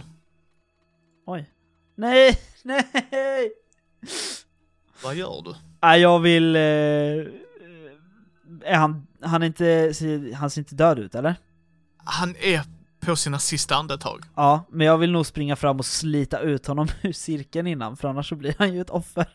[1.25, 1.49] Oj.
[1.95, 3.53] Nej, nej!
[5.03, 5.55] Vad gör du?
[5.81, 6.55] Nej, jag vill...
[6.55, 6.61] Eh,
[8.63, 9.93] är han, han är inte,
[10.35, 11.35] han ser inte död ut eller?
[11.97, 12.61] Han är
[12.99, 14.23] på sina sista andetag.
[14.35, 18.07] Ja, men jag vill nog springa fram och slita ut honom ur cirkeln innan, för
[18.07, 19.25] annars så blir han ju ett offer.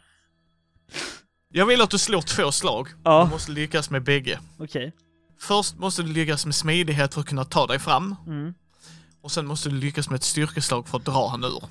[1.48, 2.88] Jag vill att du slår två slag.
[3.04, 3.24] Ja.
[3.24, 4.38] Du måste lyckas med bägge.
[4.58, 4.92] Okej.
[5.44, 8.16] Först måste du lyckas med smidighet för att kunna ta dig fram.
[8.26, 8.54] Mm.
[9.20, 11.64] Och sen måste du lyckas med ett styrkeslag för att dra han ur.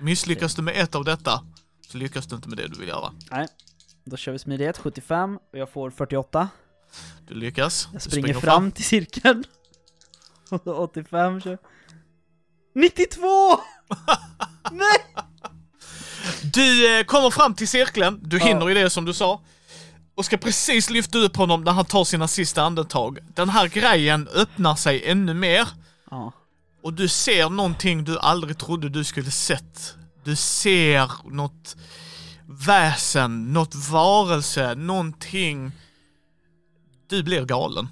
[0.00, 1.44] Misslyckas du med ett av detta
[1.88, 3.12] så lyckas du inte med det du vill göra.
[3.30, 3.48] Nej.
[4.04, 6.48] Då kör vi smidighet, 75, och jag får 48.
[7.28, 7.88] Du lyckas.
[7.92, 9.44] Jag du springer fram till cirkeln.
[10.50, 11.58] Och så 85 kör...
[12.74, 13.26] 92!
[14.72, 15.24] Nej!
[16.54, 19.40] Du eh, kommer fram till cirkeln, du hinner i det som du sa.
[20.22, 23.18] Och ska precis lyfta upp honom när han tar sina sista andetag.
[23.34, 25.68] Den här grejen öppnar sig ännu mer.
[26.10, 26.32] Ja.
[26.82, 29.94] Och du ser någonting du aldrig trodde du skulle sett.
[30.24, 31.76] Du ser något
[32.46, 35.72] väsen, något varelse, någonting.
[37.08, 37.88] Du blir galen.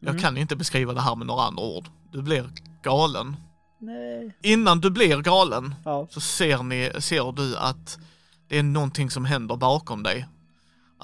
[0.00, 0.22] Jag Mm.
[0.22, 1.88] kan inte beskriva det här med några andra ord.
[2.12, 2.50] Du blir
[2.82, 3.36] galen.
[3.80, 4.36] Nej.
[4.42, 6.06] Innan du blir galen Ja.
[6.10, 7.98] så ser, ni, ser du att
[8.48, 10.26] det är någonting som händer bakom dig.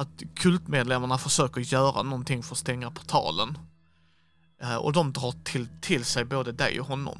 [0.00, 3.58] Att kultmedlemmarna försöker göra någonting för att stänga portalen.
[4.62, 7.18] Eh, och de drar till, till sig både dig och honom.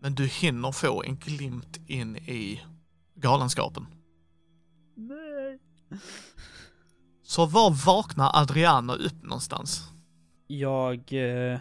[0.00, 2.62] Men du hinner få en glimt in i
[3.14, 3.86] galenskapen.
[4.96, 5.58] Nej.
[7.22, 9.90] Så var vaknar Adriana upp någonstans?
[10.46, 11.12] Jag...
[11.12, 11.60] Eh,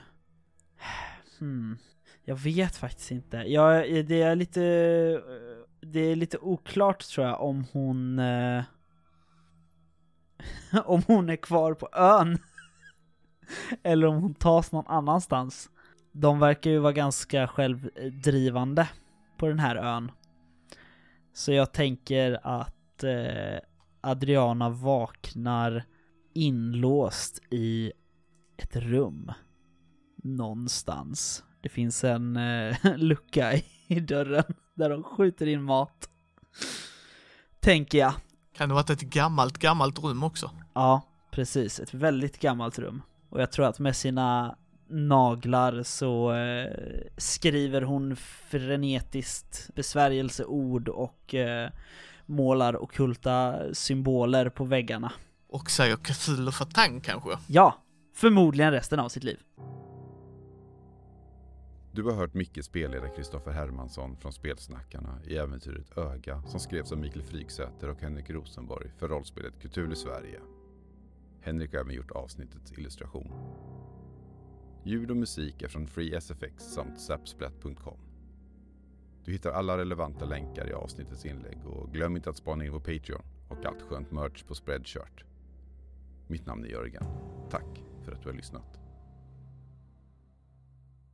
[1.40, 1.78] hmm.
[2.26, 3.38] Jag vet faktiskt inte.
[3.38, 4.64] Jag, det är lite...
[4.64, 8.20] eh, Det är lite oklart tror jag om hon...
[8.20, 8.64] Eh,
[10.86, 12.38] om hon är kvar på ön.
[13.84, 15.70] Eller om hon tas någon annanstans.
[16.12, 18.90] De verkar ju vara ganska självdrivande
[19.38, 20.12] på den här ön.
[21.34, 23.60] Så jag tänker att eh,
[24.02, 25.84] Adriana vaknar
[26.34, 27.92] inlåst i
[28.58, 29.32] ett rum
[30.24, 31.44] någonstans.
[31.62, 36.10] Det finns en eh, lucka i, i dörren där de skjuter in mat.
[37.60, 38.14] Tänker jag.
[38.58, 40.52] Kan det ha varit ett gammalt, gammalt rum också?
[40.74, 41.80] Ja, precis.
[41.80, 43.02] Ett väldigt gammalt rum.
[43.30, 44.56] Och jag tror att med sina
[44.90, 46.72] naglar så eh,
[47.18, 48.16] skriver hon
[48.50, 51.70] frenetiskt besvärjelseord och eh,
[52.26, 55.12] målar ockulta symboler på väggarna.
[55.50, 57.30] Och säger Cthulhu Fatang kanske?
[57.48, 57.76] Ja,
[58.16, 59.38] förmodligen resten av sitt liv.
[61.94, 66.98] Du har hört Micke spelleda Kristoffer Hermansson från Spelsnackarna i äventyret Öga som skrevs av
[66.98, 70.40] Mikael Fryksäter och Henrik Rosenborg för rollspelet Kultur i Sverige.
[71.42, 73.32] Henrik har även gjort avsnittets illustration.
[74.84, 78.00] Ljud och musik är från FreeSFX samt Zapsplat.com.
[79.26, 82.80] Du hittar alla relevanta länkar i avsnittets inlägg och glöm inte att spana in på
[82.80, 85.24] Patreon och allt skönt merch på Spreadshirt.
[86.28, 87.06] Mitt namn är Jörgen.
[87.50, 88.81] Tack för att du har lyssnat.